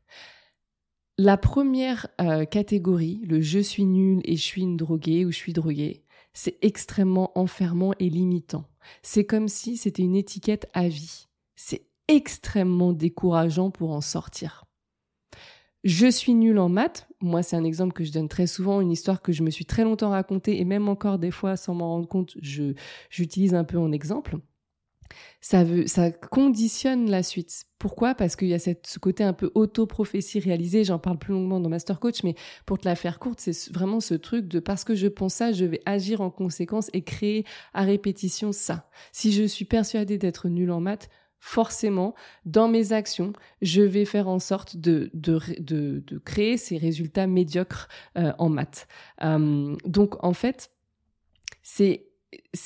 La 1.18 1.38
première 1.38 2.08
euh, 2.22 2.46
catégorie, 2.46 3.22
le 3.26 3.42
je 3.42 3.60
suis 3.60 3.86
nul 3.86 4.22
et 4.26 4.36
je 4.36 4.42
suis 4.42 4.62
une 4.62 4.78
droguée 4.78 5.26
ou 5.26 5.32
je 5.32 5.38
suis 5.38 5.54
droguée, 5.54 6.04
c'est 6.34 6.58
extrêmement 6.62 7.38
enfermant 7.40 7.94
et 8.00 8.10
limitant. 8.10 8.66
C'est 9.02 9.26
comme 9.26 9.48
si 9.48 9.78
c'était 9.78 10.04
une 10.04 10.16
étiquette 10.16 10.70
à 10.74 10.88
vie. 10.88 11.28
C'est 11.56 11.88
extrêmement 12.08 12.94
décourageant 12.94 13.72
pour 13.72 13.92
en 13.92 14.02
sortir. 14.02 14.65
Je 15.86 16.08
suis 16.08 16.34
nulle 16.34 16.58
en 16.58 16.68
maths. 16.68 17.08
Moi, 17.22 17.44
c'est 17.44 17.56
un 17.56 17.64
exemple 17.64 17.94
que 17.94 18.04
je 18.04 18.12
donne 18.12 18.28
très 18.28 18.48
souvent, 18.48 18.82
une 18.82 18.92
histoire 18.92 19.22
que 19.22 19.32
je 19.32 19.44
me 19.44 19.52
suis 19.52 19.66
très 19.66 19.84
longtemps 19.84 20.10
racontée 20.10 20.60
et 20.60 20.66
même 20.66 20.90
encore 20.90 21.20
des 21.20 21.30
fois, 21.30 21.56
sans 21.58 21.76
m'en 21.76 21.90
rendre 21.90 22.08
compte, 22.08 22.36
je, 22.42 22.74
j'utilise 23.12 23.54
un 23.54 23.64
peu 23.64 23.78
en 23.78 23.92
exemple. 23.92 24.38
Ça 25.42 25.64
veut, 25.64 25.86
ça 25.86 26.10
conditionne 26.10 27.12
la 27.12 27.22
suite. 27.22 27.66
Pourquoi? 27.78 28.16
Parce 28.16 28.36
qu'il 28.36 28.48
y 28.48 28.56
a 28.56 28.60
cette, 28.60 28.88
ce 28.88 28.98
côté 28.98 29.24
un 29.24 29.34
peu 29.34 29.52
auto-prophétie 29.54 30.40
réalisée. 30.40 30.84
J'en 30.84 30.98
parle 30.98 31.20
plus 31.20 31.34
longuement 31.34 31.60
dans 31.60 31.70
Master 31.70 32.00
Coach, 32.00 32.24
mais 32.24 32.34
pour 32.66 32.80
te 32.80 32.88
la 32.88 32.96
faire 32.96 33.20
courte, 33.20 33.40
c'est 33.40 33.72
vraiment 33.72 34.00
ce 34.00 34.16
truc 34.16 34.48
de 34.48 34.60
parce 34.60 34.86
que 34.86 34.96
je 34.96 35.08
pense 35.08 35.36
ça, 35.36 35.52
je 35.52 35.66
vais 35.66 35.82
agir 35.86 36.20
en 36.22 36.32
conséquence 36.32 36.90
et 36.94 37.04
créer 37.04 37.46
à 37.76 37.84
répétition 37.84 38.52
ça. 38.52 38.90
Si 39.12 39.32
je 39.32 39.44
suis 39.44 39.66
persuadée 39.66 40.18
d'être 40.18 40.50
nulle 40.50 40.72
en 40.72 40.82
maths, 40.82 41.10
forcément, 41.46 42.16
dans 42.46 42.68
mes 42.68 42.92
actions, 42.92 43.32
je 43.62 43.84
vais 43.84 44.06
faire 44.06 44.28
en 44.28 44.40
sorte 44.40 44.78
de, 44.78 45.12
de, 45.14 45.40
de, 45.60 46.18
créer 46.18 46.58
ces 46.58 46.76
résultats 46.76 47.28
médiocres 47.28 47.88
euh, 48.18 48.34
en 48.40 48.50
maths. 48.50 48.88
Euh, 49.24 49.76
donc, 49.86 50.24
en 50.24 50.34
fait, 50.34 50.72
c'est 51.62 52.08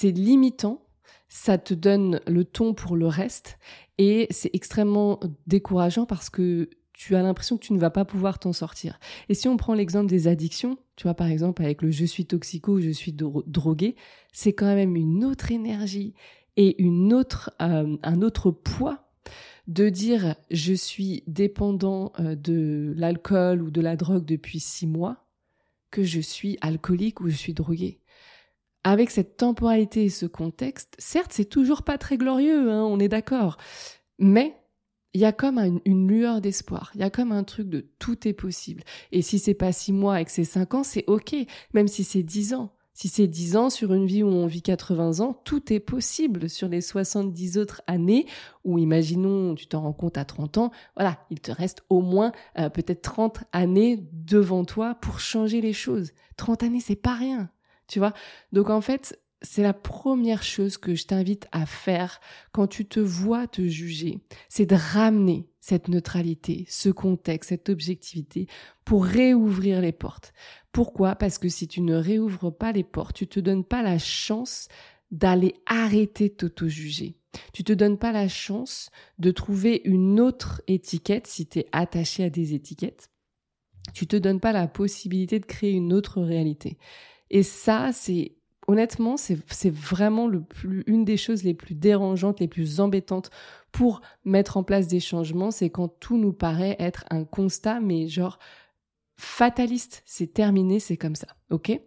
limitant, 0.02 0.82
ça 1.28 1.58
te 1.58 1.74
donne 1.74 2.22
le 2.26 2.46
ton 2.46 2.74
pour 2.74 2.96
le 2.96 3.08
reste, 3.08 3.60
et 3.98 4.28
c'est 4.30 4.52
extrêmement 4.54 5.20
décourageant 5.46 6.06
parce 6.06 6.30
que 6.30 6.70
tu 6.94 7.18
as 7.18 7.22
l'impression 7.22 7.58
que 7.58 7.66
tu 7.66 7.74
ne 7.74 7.80
vas 7.80 7.90
pas 7.90 8.06
pouvoir 8.06 8.40
t'en 8.40 8.54
sortir. 8.54 8.98
Et 9.28 9.34
si 9.34 9.50
on 9.50 9.58
prend 9.58 9.74
l'exemple 9.74 10.08
des 10.08 10.30
addictions, 10.30 10.78
tu 10.96 11.04
vois 11.04 11.16
par 11.16 11.28
exemple 11.28 11.64
avec 11.64 11.82
le 11.82 11.92
je 11.92 12.06
suis 12.06 12.26
toxico, 12.26 12.80
je 12.80 12.92
suis 12.92 13.14
drogué, 13.14 13.98
c'est 14.32 14.54
quand 14.54 14.74
même 14.74 14.96
une 14.96 15.26
autre 15.26 15.52
énergie 15.52 16.14
et 16.60 16.76
une 16.84 17.14
autre, 17.14 17.52
euh, 17.62 17.96
un 18.04 18.22
autre 18.22 18.52
poids 18.52 19.10
de 19.68 19.88
dire 19.88 20.36
je 20.52 20.74
suis 20.74 21.24
dépendant 21.26 22.12
euh, 22.20 22.36
de 22.36 22.94
l'alcool 22.98 23.62
ou 23.62 23.72
de 23.72 23.80
la 23.80 23.96
drogue 23.96 24.26
depuis 24.26 24.60
six 24.60 24.86
mois 24.86 25.26
que 25.90 26.04
je 26.04 26.20
suis 26.20 26.58
alcoolique 26.60 27.22
ou 27.22 27.30
je 27.30 27.36
suis 27.36 27.54
drogué. 27.54 28.02
Avec 28.84 29.10
cette 29.10 29.38
temporalité 29.38 30.04
et 30.04 30.10
ce 30.10 30.26
contexte, 30.26 30.96
certes, 31.00 31.32
c'est 31.32 31.50
toujours 31.50 31.84
pas 31.84 31.98
très 31.98 32.18
glorieux, 32.18 32.70
hein, 32.70 32.84
on 32.84 33.00
est 33.00 33.08
d'accord, 33.08 33.56
mais 34.18 34.58
il 35.14 35.22
y 35.22 35.26
a 35.26 35.32
comme 35.32 35.80
une 35.86 36.08
lueur 36.10 36.42
d'espoir. 36.42 36.92
Il 36.94 37.00
y 37.00 37.04
a 37.04 37.10
comme 37.10 37.32
un 37.32 37.46
truc 37.46 37.70
de 37.70 37.88
tout 38.00 38.28
est 38.28 38.34
possible. 38.34 38.84
Et 39.14 39.22
si 39.22 39.40
c'est 39.40 39.54
pas 39.54 39.72
six 39.72 39.94
mois 39.94 40.20
et 40.20 40.26
que 40.26 40.32
c'est 40.32 40.44
cinq 40.44 40.74
ans, 40.74 40.84
c'est 40.84 41.06
ok. 41.08 41.36
Même 41.74 41.88
si 41.88 42.04
c'est 42.04 42.22
dix 42.22 42.54
ans, 42.54 42.74
Si 43.02 43.08
c'est 43.08 43.28
10 43.28 43.56
ans 43.56 43.70
sur 43.70 43.94
une 43.94 44.06
vie 44.06 44.24
où 44.24 44.28
on 44.28 44.46
vit 44.46 44.62
80 44.62 45.22
ans, 45.22 45.42
tout 45.46 45.72
est 45.72 45.80
possible 45.80 46.50
sur 46.50 46.68
les 46.68 46.82
70 46.82 47.58
autres 47.58 47.82
années 47.88 48.26
où, 48.66 48.78
imaginons, 48.78 49.56
tu 49.56 49.68
t'en 49.68 49.84
rends 49.84 49.94
compte 49.94 50.18
à 50.18 50.26
30 50.26 50.58
ans, 50.58 50.72
voilà, 50.98 51.26
il 51.30 51.40
te 51.40 51.50
reste 51.50 51.82
au 51.88 52.02
moins 52.02 52.34
euh, 52.58 52.68
peut-être 52.68 53.02
30 53.02 53.46
années 53.54 54.06
devant 54.12 54.66
toi 54.66 54.96
pour 54.96 55.22
changer 55.22 55.62
les 55.62 55.72
choses. 55.72 56.12
30 56.36 56.64
années, 56.64 56.82
c'est 56.82 56.98
pas 56.98 57.16
rien, 57.16 57.50
tu 57.88 58.00
vois. 58.00 58.12
Donc 58.52 58.70
en 58.70 58.82
fait, 58.82 59.18
c'est 59.42 59.64
la 59.64 59.74
première 59.74 60.44
chose 60.44 60.78
que 60.78 60.96
je 60.96 61.06
t'invite 61.06 61.48
à 61.54 61.66
faire 61.66 62.20
quand 62.52 62.68
tu 62.68 62.86
te 62.86 63.00
vois 63.00 63.48
te 63.48 63.66
juger, 63.66 64.20
c'est 64.50 64.66
de 64.66 64.76
ramener 64.76 65.48
cette 65.62 65.88
neutralité, 65.88 66.66
ce 66.68 66.90
contexte, 66.90 67.50
cette 67.50 67.70
objectivité 67.70 68.48
pour 68.86 69.06
réouvrir 69.06 69.82
les 69.82 69.92
portes. 69.92 70.34
Pourquoi? 70.72 71.16
Parce 71.16 71.38
que 71.38 71.50
si 71.50 71.68
tu 71.68 71.82
ne 71.82 71.96
réouvres 71.96 72.52
pas 72.52 72.72
les 72.72 72.84
portes, 72.84 73.16
tu 73.16 73.28
te 73.28 73.40
donnes 73.40 73.64
pas 73.64 73.82
la 73.82 73.98
chance 73.98 74.68
d'aller 75.12 75.56
arrêter 75.66 76.30
de 76.30 76.36
t'auto-juger. 76.36 77.16
Tu 77.54 77.64
te 77.64 77.74
donnes 77.74 77.98
pas 77.98 78.12
la 78.12 78.28
chance 78.28 78.90
de 79.18 79.32
trouver 79.32 79.82
une 79.86 80.20
autre 80.20 80.62
étiquette 80.68 81.28
si 81.28 81.48
tu 81.48 81.60
es 81.60 81.68
attaché 81.72 82.24
à 82.24 82.30
des 82.30 82.54
étiquettes. 82.54 83.12
Tu 83.94 84.08
te 84.08 84.16
donnes 84.16 84.40
pas 84.40 84.52
la 84.52 84.68
possibilité 84.68 85.40
de 85.40 85.46
créer 85.46 85.72
une 85.72 85.94
autre 85.94 86.22
réalité. 86.22 86.78
Et 87.30 87.44
ça, 87.44 87.92
c'est 87.92 88.36
honnêtement, 88.68 89.18
c'est 89.18 89.74
vraiment 89.74 90.28
le 90.28 90.44
plus, 90.44 90.84
une 90.86 91.04
des 91.04 91.18
choses 91.18 91.44
les 91.44 91.56
plus 91.56 91.74
dérangeantes, 91.74 92.40
les 92.40 92.48
plus 92.48 92.80
embêtantes 92.80 93.32
pour 93.72 94.02
mettre 94.26 94.58
en 94.58 94.64
place 94.64 94.88
des 94.88 95.00
changements, 95.00 95.50
c'est 95.50 95.72
quand 95.72 95.88
tout 96.00 96.18
nous 96.18 96.34
paraît 96.34 96.76
être 96.80 97.04
un 97.10 97.24
constat, 97.24 97.80
mais 97.80 98.08
genre 98.08 98.38
fataliste, 99.20 100.02
c'est 100.06 100.34
terminé, 100.34 100.80
c'est 100.80 100.98
comme 100.98 101.16
ça, 101.16 101.28
ok? 101.50 101.80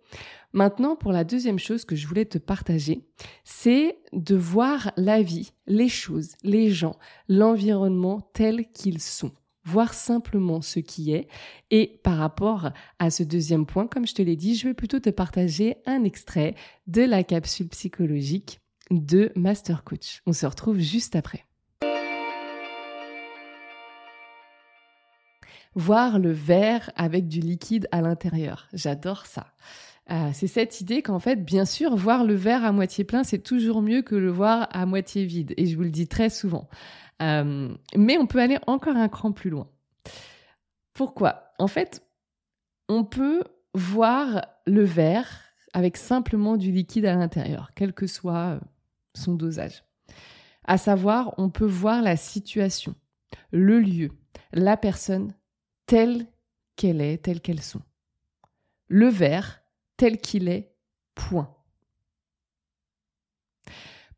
Maintenant, 0.53 0.97
pour 0.97 1.13
la 1.13 1.25
deuxième 1.25 1.59
chose 1.59 1.85
que 1.85 1.97
je 1.97 2.07
voulais 2.07 2.27
te 2.27 2.39
partager, 2.39 3.07
c'est 3.43 3.99
de 4.13 4.37
voir 4.37 4.93
la 4.97 5.23
vie, 5.23 5.53
les 5.67 5.89
choses, 5.89 6.33
les 6.43 6.71
gens, 6.71 6.99
l'environnement 7.29 8.21
tels 8.35 8.71
qu'ils 8.73 9.01
sont 9.01 9.33
voir 9.65 9.95
simplement 9.95 10.61
ce 10.61 10.81
qui 10.81 11.13
est. 11.13 11.29
Et 11.71 12.01
par 12.03 12.19
rapport 12.19 12.71
à 12.99 13.11
ce 13.11 13.23
deuxième 13.23 13.65
point, 13.65 13.87
comme 13.87 14.07
je 14.07 14.15
te 14.15 14.23
l'ai 14.23 14.37
dit, 14.37 14.57
je 14.57 14.67
vais 14.67 14.75
plutôt 14.75 15.01
te 15.01 15.11
partager 15.11 15.77
un 15.87 16.05
extrait 16.05 16.55
de 16.87 17.03
la 17.03 17.23
capsule 17.23 17.69
psychologique 17.69 18.61
de 18.91 19.33
Master 19.37 19.85
Coach. 19.85 20.21
On 20.27 20.33
se 20.33 20.47
retrouve 20.47 20.79
juste 20.79 21.17
après. 21.17 21.45
Voir 25.75 26.19
le 26.19 26.33
verre 26.33 26.91
avec 26.97 27.29
du 27.29 27.41
liquide 27.41 27.89
à 27.93 28.03
l'intérieur. 28.03 28.69
J'adore 28.73 29.27
ça. 29.27 29.47
Euh, 30.11 30.31
c'est 30.33 30.47
cette 30.47 30.81
idée 30.81 31.03
qu'en 31.03 31.19
fait, 31.19 31.37
bien 31.37 31.65
sûr, 31.65 31.97
voir 31.97 32.25
le 32.25 32.35
verre 32.35 32.65
à 32.65 32.73
moitié 32.73 33.05
plein, 33.05 33.23
c'est 33.23 33.39
toujours 33.39 33.83
mieux 33.83 34.03
que 34.03 34.15
le 34.15 34.31
voir 34.31 34.69
à 34.73 34.85
moitié 34.85 35.25
vide. 35.25 35.55
Et 35.57 35.67
je 35.67 35.77
vous 35.77 35.83
le 35.83 35.91
dis 35.91 36.09
très 36.09 36.29
souvent. 36.29 36.69
Euh, 37.23 37.75
mais 37.97 38.19
on 38.19 38.27
peut 38.27 38.41
aller 38.41 38.59
encore 38.67 38.97
un 38.97 39.09
cran 39.09 39.33
plus 39.33 39.51
loin. 39.51 39.69
Pourquoi? 40.93 41.53
En 41.59 41.69
fait, 41.69 42.03
on 42.89 43.05
peut 43.05 43.45
voir 43.75 44.45
le 44.67 44.85
verre 44.85 45.41
avec 45.73 45.97
simplement 45.97 46.57
du 46.57 46.71
liquide 46.71 47.07
à 47.07 47.15
l'intérieur, 47.15 47.71
quel 47.75 47.95
que 47.95 48.07
soit 48.07 48.57
euh, 48.57 48.61
son 49.15 49.35
dosage. 49.35 49.85
À 50.65 50.79
savoir, 50.79 51.35
on 51.39 51.49
peut 51.49 51.67
voir 51.67 52.03
la 52.03 52.17
situation, 52.17 52.95
le 53.51 53.81
lieu, 53.81 54.11
la 54.53 54.77
personne 54.77 55.35
telle 55.87 56.27
qu'elle 56.77 57.01
est, 57.01 57.19
telle 57.19 57.41
qu'elles 57.41 57.63
sont. 57.63 57.83
Le 58.89 59.09
verre 59.09 59.63
tel 59.97 60.19
qu'il 60.19 60.49
est, 60.49 60.75
point. 61.15 61.55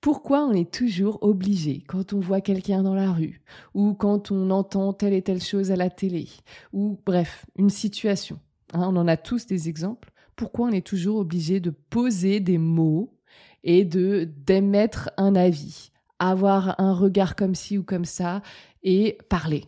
Pourquoi 0.00 0.44
on 0.44 0.52
est 0.52 0.70
toujours 0.70 1.18
obligé, 1.22 1.82
quand 1.86 2.12
on 2.12 2.20
voit 2.20 2.40
quelqu'un 2.40 2.82
dans 2.82 2.94
la 2.94 3.10
rue, 3.10 3.42
ou 3.72 3.94
quand 3.94 4.30
on 4.30 4.50
entend 4.50 4.92
telle 4.92 5.14
et 5.14 5.22
telle 5.22 5.42
chose 5.42 5.70
à 5.70 5.76
la 5.76 5.90
télé, 5.90 6.28
ou 6.72 7.00
bref, 7.06 7.46
une 7.56 7.70
situation, 7.70 8.38
hein, 8.72 8.86
on 8.86 8.96
en 8.96 9.08
a 9.08 9.16
tous 9.16 9.46
des 9.46 9.68
exemples, 9.68 10.10
pourquoi 10.36 10.66
on 10.66 10.72
est 10.72 10.86
toujours 10.86 11.16
obligé 11.16 11.60
de 11.60 11.70
poser 11.70 12.40
des 12.40 12.58
mots 12.58 13.16
et 13.62 13.84
de 13.84 14.24
d'émettre 14.24 15.10
un 15.16 15.34
avis, 15.34 15.90
avoir 16.18 16.78
un 16.78 16.92
regard 16.92 17.34
comme 17.34 17.54
ci 17.54 17.78
ou 17.78 17.82
comme 17.82 18.04
ça, 18.04 18.42
et 18.82 19.16
parler? 19.30 19.64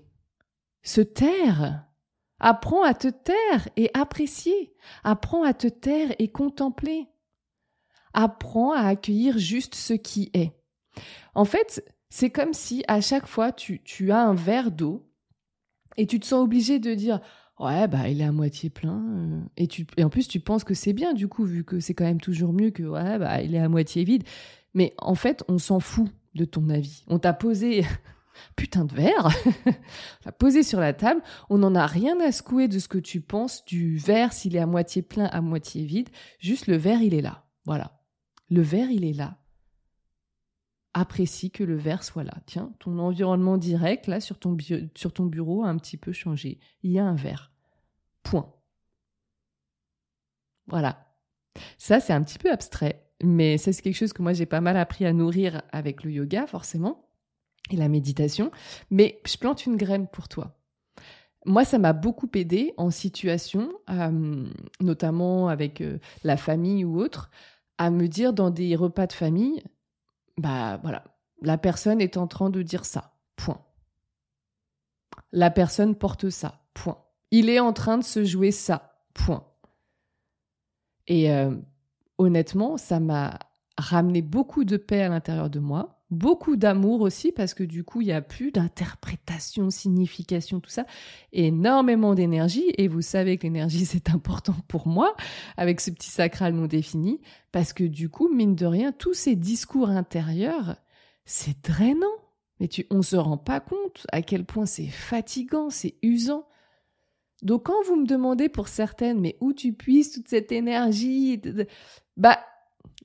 Se 0.86 1.02
taire 1.02 1.82
Apprends 2.38 2.82
à 2.82 2.92
te 2.94 3.08
taire 3.08 3.68
et 3.76 3.90
apprécier. 3.94 4.74
Apprends 5.04 5.42
à 5.42 5.54
te 5.54 5.68
taire 5.68 6.14
et 6.18 6.28
contempler 6.28 7.08
apprends 8.16 8.72
à 8.72 8.80
accueillir 8.80 9.38
juste 9.38 9.76
ce 9.76 9.92
qui 9.92 10.30
est. 10.32 10.52
En 11.34 11.44
fait, 11.44 11.84
c'est 12.08 12.30
comme 12.30 12.54
si 12.54 12.82
à 12.88 13.00
chaque 13.00 13.26
fois 13.26 13.52
tu, 13.52 14.10
as 14.10 14.20
un 14.20 14.34
verre 14.34 14.72
d'eau 14.72 15.06
et 15.96 16.06
tu 16.06 16.18
te 16.18 16.26
sens 16.26 16.42
obligé 16.42 16.78
de 16.78 16.94
dire 16.94 17.20
ouais 17.60 17.88
bah 17.88 18.08
il 18.08 18.20
est 18.20 18.24
à 18.24 18.32
moitié 18.32 18.68
plein 18.68 19.02
euh, 19.16 19.40
et 19.56 19.68
et 19.96 20.04
en 20.04 20.10
plus 20.10 20.28
tu 20.28 20.40
penses 20.40 20.62
que 20.62 20.74
c'est 20.74 20.92
bien 20.92 21.14
du 21.14 21.26
coup 21.26 21.44
vu 21.44 21.64
que 21.64 21.80
c'est 21.80 21.94
quand 21.94 22.04
même 22.04 22.20
toujours 22.20 22.52
mieux 22.52 22.70
que 22.70 22.82
ouais 22.82 23.18
bah 23.18 23.40
il 23.40 23.54
est 23.54 23.60
à 23.60 23.68
moitié 23.70 24.04
vide 24.04 24.24
mais 24.74 24.92
en 24.98 25.14
fait 25.14 25.42
on 25.48 25.56
s'en 25.56 25.80
fout 25.80 26.10
de 26.34 26.44
ton 26.44 26.68
avis 26.68 27.02
on 27.08 27.18
t'a 27.18 27.32
posé 27.32 27.82
putain 28.56 28.84
de 28.84 28.94
verre 28.94 29.28
t'a 30.22 30.32
posé 30.32 30.62
sur 30.62 30.80
la 30.80 30.92
table 30.92 31.22
on 31.50 31.58
n'en 31.58 31.74
a 31.74 31.86
rien 31.86 32.20
à 32.20 32.32
secouer 32.32 32.68
de 32.68 32.78
ce 32.78 32.88
que 32.88 32.98
tu 32.98 33.20
penses 33.20 33.64
du 33.64 33.96
verre 33.96 34.32
s'il 34.32 34.56
est 34.56 34.60
à 34.60 34.66
moitié 34.66 35.02
plein 35.02 35.26
à 35.26 35.40
moitié 35.40 35.84
vide 35.84 36.08
juste 36.38 36.66
le 36.66 36.76
verre 36.76 37.02
il 37.02 37.14
est 37.14 37.22
là 37.22 37.44
voilà 37.64 37.96
le 38.48 38.62
verre, 38.62 38.90
il 38.90 39.04
est 39.04 39.12
là. 39.12 39.38
Apprécie 40.94 41.50
que 41.50 41.64
le 41.64 41.76
verre 41.76 42.04
soit 42.04 42.24
là. 42.24 42.34
Tiens, 42.46 42.72
ton 42.78 42.98
environnement 42.98 43.58
direct, 43.58 44.06
là, 44.06 44.20
sur 44.20 44.38
ton, 44.38 44.56
sur 44.94 45.12
ton 45.12 45.26
bureau, 45.26 45.64
a 45.64 45.68
un 45.68 45.76
petit 45.76 45.96
peu 45.96 46.12
changé. 46.12 46.58
Il 46.82 46.92
y 46.92 46.98
a 46.98 47.04
un 47.04 47.14
verre. 47.14 47.52
Point. 48.22 48.54
Voilà. 50.66 51.14
Ça, 51.78 52.00
c'est 52.00 52.12
un 52.12 52.22
petit 52.22 52.38
peu 52.38 52.50
abstrait, 52.50 53.10
mais 53.22 53.58
c'est 53.58 53.72
quelque 53.80 53.94
chose 53.94 54.12
que 54.12 54.22
moi, 54.22 54.32
j'ai 54.32 54.46
pas 54.46 54.60
mal 54.60 54.76
appris 54.76 55.06
à 55.06 55.12
nourrir 55.12 55.62
avec 55.72 56.02
le 56.02 56.12
yoga, 56.12 56.46
forcément, 56.46 57.05
et 57.70 57.76
la 57.76 57.88
méditation. 57.88 58.50
Mais 58.90 59.20
je 59.26 59.36
plante 59.36 59.66
une 59.66 59.76
graine 59.76 60.06
pour 60.06 60.28
toi. 60.28 60.56
Moi, 61.44 61.64
ça 61.64 61.78
m'a 61.78 61.92
beaucoup 61.92 62.28
aidé 62.34 62.74
en 62.76 62.90
situation, 62.90 63.70
euh, 63.88 64.44
notamment 64.80 65.48
avec 65.48 65.80
euh, 65.80 65.98
la 66.24 66.36
famille 66.36 66.84
ou 66.84 66.98
autre, 66.98 67.30
à 67.78 67.90
me 67.90 68.08
dire 68.08 68.32
dans 68.32 68.50
des 68.50 68.74
repas 68.74 69.06
de 69.06 69.12
famille, 69.12 69.62
bah 70.38 70.78
voilà, 70.82 71.04
la 71.42 71.56
personne 71.56 72.00
est 72.00 72.16
en 72.16 72.26
train 72.26 72.50
de 72.50 72.62
dire 72.62 72.84
ça, 72.84 73.14
point. 73.36 73.60
La 75.30 75.50
personne 75.50 75.94
porte 75.94 76.30
ça, 76.30 76.64
point. 76.74 76.98
Il 77.30 77.48
est 77.48 77.60
en 77.60 77.72
train 77.72 77.98
de 77.98 78.04
se 78.04 78.24
jouer 78.24 78.50
ça, 78.50 78.98
point. 79.14 79.46
Et 81.06 81.30
euh, 81.30 81.54
honnêtement, 82.18 82.76
ça 82.76 82.98
m'a 82.98 83.38
ramené 83.78 84.20
beaucoup 84.20 84.64
de 84.64 84.76
paix 84.76 85.02
à 85.02 85.08
l'intérieur 85.08 85.48
de 85.48 85.60
moi 85.60 85.95
beaucoup 86.10 86.56
d'amour 86.56 87.00
aussi 87.00 87.32
parce 87.32 87.54
que 87.54 87.64
du 87.64 87.82
coup 87.82 88.00
il 88.00 88.08
y 88.08 88.12
a 88.12 88.22
plus 88.22 88.52
d'interprétation, 88.52 89.70
signification, 89.70 90.60
tout 90.60 90.70
ça, 90.70 90.86
énormément 91.32 92.14
d'énergie 92.14 92.72
et 92.78 92.88
vous 92.88 93.02
savez 93.02 93.38
que 93.38 93.44
l'énergie 93.44 93.86
c'est 93.86 94.10
important 94.10 94.56
pour 94.68 94.86
moi 94.86 95.16
avec 95.56 95.80
ce 95.80 95.90
petit 95.90 96.10
sacral 96.10 96.54
non 96.54 96.66
défini 96.66 97.20
parce 97.52 97.72
que 97.72 97.84
du 97.84 98.08
coup 98.08 98.28
mine 98.32 98.54
de 98.54 98.66
rien 98.66 98.92
tous 98.92 99.14
ces 99.14 99.36
discours 99.36 99.90
intérieurs 99.90 100.76
c'est 101.24 101.64
drainant 101.64 102.06
mais 102.60 102.68
tu 102.68 102.86
on 102.90 103.02
se 103.02 103.16
rend 103.16 103.38
pas 103.38 103.60
compte 103.60 104.06
à 104.12 104.22
quel 104.22 104.44
point 104.44 104.66
c'est 104.66 104.86
fatigant, 104.86 105.70
c'est 105.70 105.96
usant. 106.02 106.46
Donc 107.42 107.66
quand 107.66 107.82
vous 107.84 107.96
me 107.96 108.06
demandez 108.06 108.48
pour 108.48 108.68
certaines 108.68 109.20
mais 109.20 109.36
où 109.40 109.52
tu 109.52 109.72
puisses 109.72 110.12
toute 110.12 110.28
cette 110.28 110.52
énergie 110.52 111.40
bah 112.16 112.38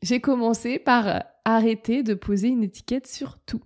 j'ai 0.02 0.20
commencé 0.20 0.80
par 0.80 1.24
arrêter 1.46 2.04
de 2.04 2.14
poser 2.14 2.48
une 2.48 2.64
étiquette 2.64 3.08
sur 3.08 3.40
tout. 3.46 3.62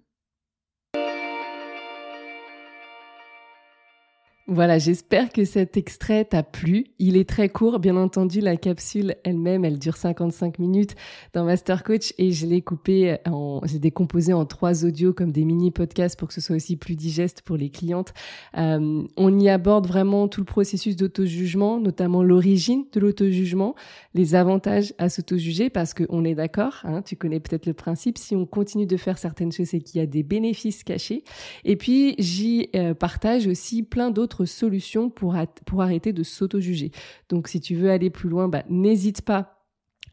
Voilà, 4.47 4.77
j'espère 4.77 5.31
que 5.31 5.43
cet 5.43 5.75
extrait 5.75 6.23
t'a 6.23 6.43
plu. 6.43 6.85
Il 6.99 7.17
est 7.17 7.27
très 7.27 7.49
court, 7.49 7.79
bien 7.79 7.95
entendu, 7.97 8.41
la 8.41 8.57
capsule 8.57 9.15
elle-même, 9.23 9.65
elle 9.65 9.79
dure 9.79 9.97
55 9.97 10.59
minutes 10.59 10.93
dans 11.33 11.45
Master 11.45 11.83
Coach 11.83 12.13
et 12.19 12.31
je 12.31 12.45
l'ai 12.45 12.61
coupé 12.61 13.17
en, 13.25 13.61
j'ai 13.65 13.79
décomposé 13.79 14.33
en 14.33 14.45
trois 14.45 14.85
audios 14.85 15.13
comme 15.13 15.31
des 15.31 15.45
mini-podcasts 15.45 16.19
pour 16.19 16.27
que 16.27 16.33
ce 16.35 16.41
soit 16.41 16.57
aussi 16.57 16.75
plus 16.75 16.95
digeste 16.95 17.41
pour 17.41 17.57
les 17.57 17.71
clientes. 17.71 18.13
Euh, 18.55 19.01
on 19.17 19.39
y 19.39 19.49
aborde 19.49 19.87
vraiment 19.87 20.27
tout 20.27 20.41
le 20.41 20.45
processus 20.45 20.95
d'auto-jugement, 20.95 21.79
notamment 21.79 22.21
l'origine 22.21 22.85
de 22.93 22.99
l'auto-jugement, 22.99 23.73
les 24.13 24.35
avantages 24.35 24.93
à 24.99 25.09
s'auto-juger 25.09 25.71
parce 25.71 25.95
qu'on 25.95 26.23
est 26.23 26.35
d'accord, 26.35 26.81
hein, 26.83 27.01
tu 27.01 27.15
connais 27.15 27.39
peut-être 27.39 27.65
le 27.65 27.73
principe, 27.73 28.19
si 28.19 28.35
on 28.35 28.45
continue 28.45 28.85
de 28.85 28.97
faire 28.97 29.17
certaines 29.17 29.51
choses, 29.51 29.69
c'est 29.69 29.79
qu'il 29.79 29.99
y 29.99 30.03
a 30.03 30.07
des 30.07 30.21
bénéfices 30.21 30.83
cachés. 30.83 31.23
Et 31.63 31.77
puis, 31.77 32.13
j'y 32.19 32.69
euh, 32.75 32.93
partage 32.93 33.47
aussi 33.47 33.81
plein 33.81 34.11
d'autres 34.35 34.45
solutions 34.45 35.09
pour, 35.09 35.35
arrêter 35.79 36.13
de 36.13 36.23
s'auto-juger. 36.23 36.91
Donc 37.29 37.47
si 37.47 37.59
tu 37.59 37.75
veux 37.75 37.89
aller 37.89 38.09
plus 38.09 38.29
loin, 38.29 38.47
bah, 38.47 38.63
n'hésite 38.69 39.21
pas 39.21 39.51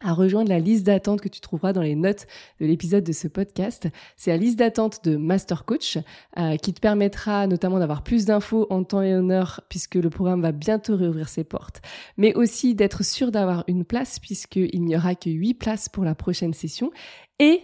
à 0.05 0.11
rejoindre 0.11 0.49
la 0.49 0.59
liste 0.59 0.85
d'attente 0.85 1.21
que 1.21 1.29
tu 1.29 1.39
trouveras 1.39 1.71
dans 1.71 1.81
les 1.81 1.95
notes 1.95 2.27
de 2.59 2.65
l'épisode 2.65 3.05
de 3.05 3.13
ce 3.13 3.29
podcast. 3.29 3.87
C'est 4.17 4.31
la 4.31 4.37
liste 4.37 4.59
d'attente 4.59 5.05
de 5.05 5.15
Master 5.15 5.63
Coach 5.63 5.97
euh, 6.37 6.57
qui 6.57 6.73
te 6.73 6.81
permettra 6.81 7.47
notamment 7.47 7.79
d'avoir 7.79 8.03
plus 8.03 8.25
d'infos 8.25 8.67
en 8.69 8.83
temps 8.83 9.01
et 9.01 9.15
en 9.15 9.29
heure 9.29 9.61
puisque 9.69 9.95
le 9.95 10.09
programme 10.09 10.41
va 10.41 10.51
bientôt 10.51 10.97
réouvrir 10.97 11.29
ses 11.29 11.45
portes, 11.45 11.81
mais 12.17 12.33
aussi 12.33 12.75
d'être 12.75 13.03
sûr 13.03 13.31
d'avoir 13.31 13.63
une 13.67 13.85
place 13.85 14.19
puisqu'il 14.19 14.83
n'y 14.83 14.97
aura 14.97 15.15
que 15.15 15.29
8 15.29 15.53
places 15.53 15.87
pour 15.87 16.03
la 16.03 16.15
prochaine 16.15 16.53
session 16.53 16.91
et 17.39 17.61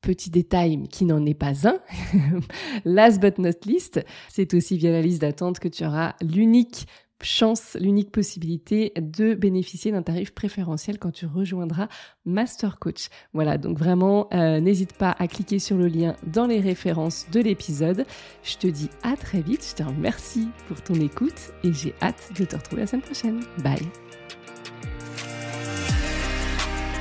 Petit 0.00 0.30
détail 0.30 0.84
qui 0.88 1.04
n'en 1.04 1.24
est 1.26 1.34
pas 1.34 1.68
un, 1.68 1.78
last 2.84 3.20
but 3.20 3.38
not 3.38 3.66
least, 3.66 4.04
c'est 4.28 4.54
aussi 4.54 4.78
via 4.78 4.92
la 4.92 5.02
liste 5.02 5.22
d'attente 5.22 5.58
que 5.58 5.68
tu 5.68 5.84
auras 5.84 6.14
l'unique 6.22 6.86
chance, 7.22 7.76
l'unique 7.80 8.10
possibilité 8.10 8.92
de 8.96 9.34
bénéficier 9.34 9.92
d'un 9.92 10.02
tarif 10.02 10.32
préférentiel 10.32 10.98
quand 10.98 11.10
tu 11.10 11.26
rejoindras 11.26 11.88
Master 12.24 12.78
Coach. 12.78 13.08
Voilà, 13.32 13.58
donc 13.58 13.78
vraiment, 13.78 14.28
euh, 14.32 14.60
n'hésite 14.60 14.92
pas 14.92 15.16
à 15.18 15.26
cliquer 15.26 15.58
sur 15.58 15.76
le 15.76 15.88
lien 15.88 16.14
dans 16.26 16.46
les 16.46 16.60
références 16.60 17.26
de 17.32 17.40
l'épisode. 17.40 18.06
Je 18.42 18.56
te 18.56 18.66
dis 18.66 18.90
à 19.02 19.16
très 19.16 19.40
vite, 19.40 19.66
je 19.68 19.82
te 19.82 19.86
remercie 19.86 20.48
pour 20.68 20.82
ton 20.82 20.94
écoute 20.94 21.52
et 21.64 21.72
j'ai 21.72 21.94
hâte 22.02 22.30
de 22.38 22.44
te 22.44 22.56
retrouver 22.56 22.82
la 22.82 22.86
semaine 22.86 23.02
prochaine. 23.02 23.40
Bye 23.62 23.88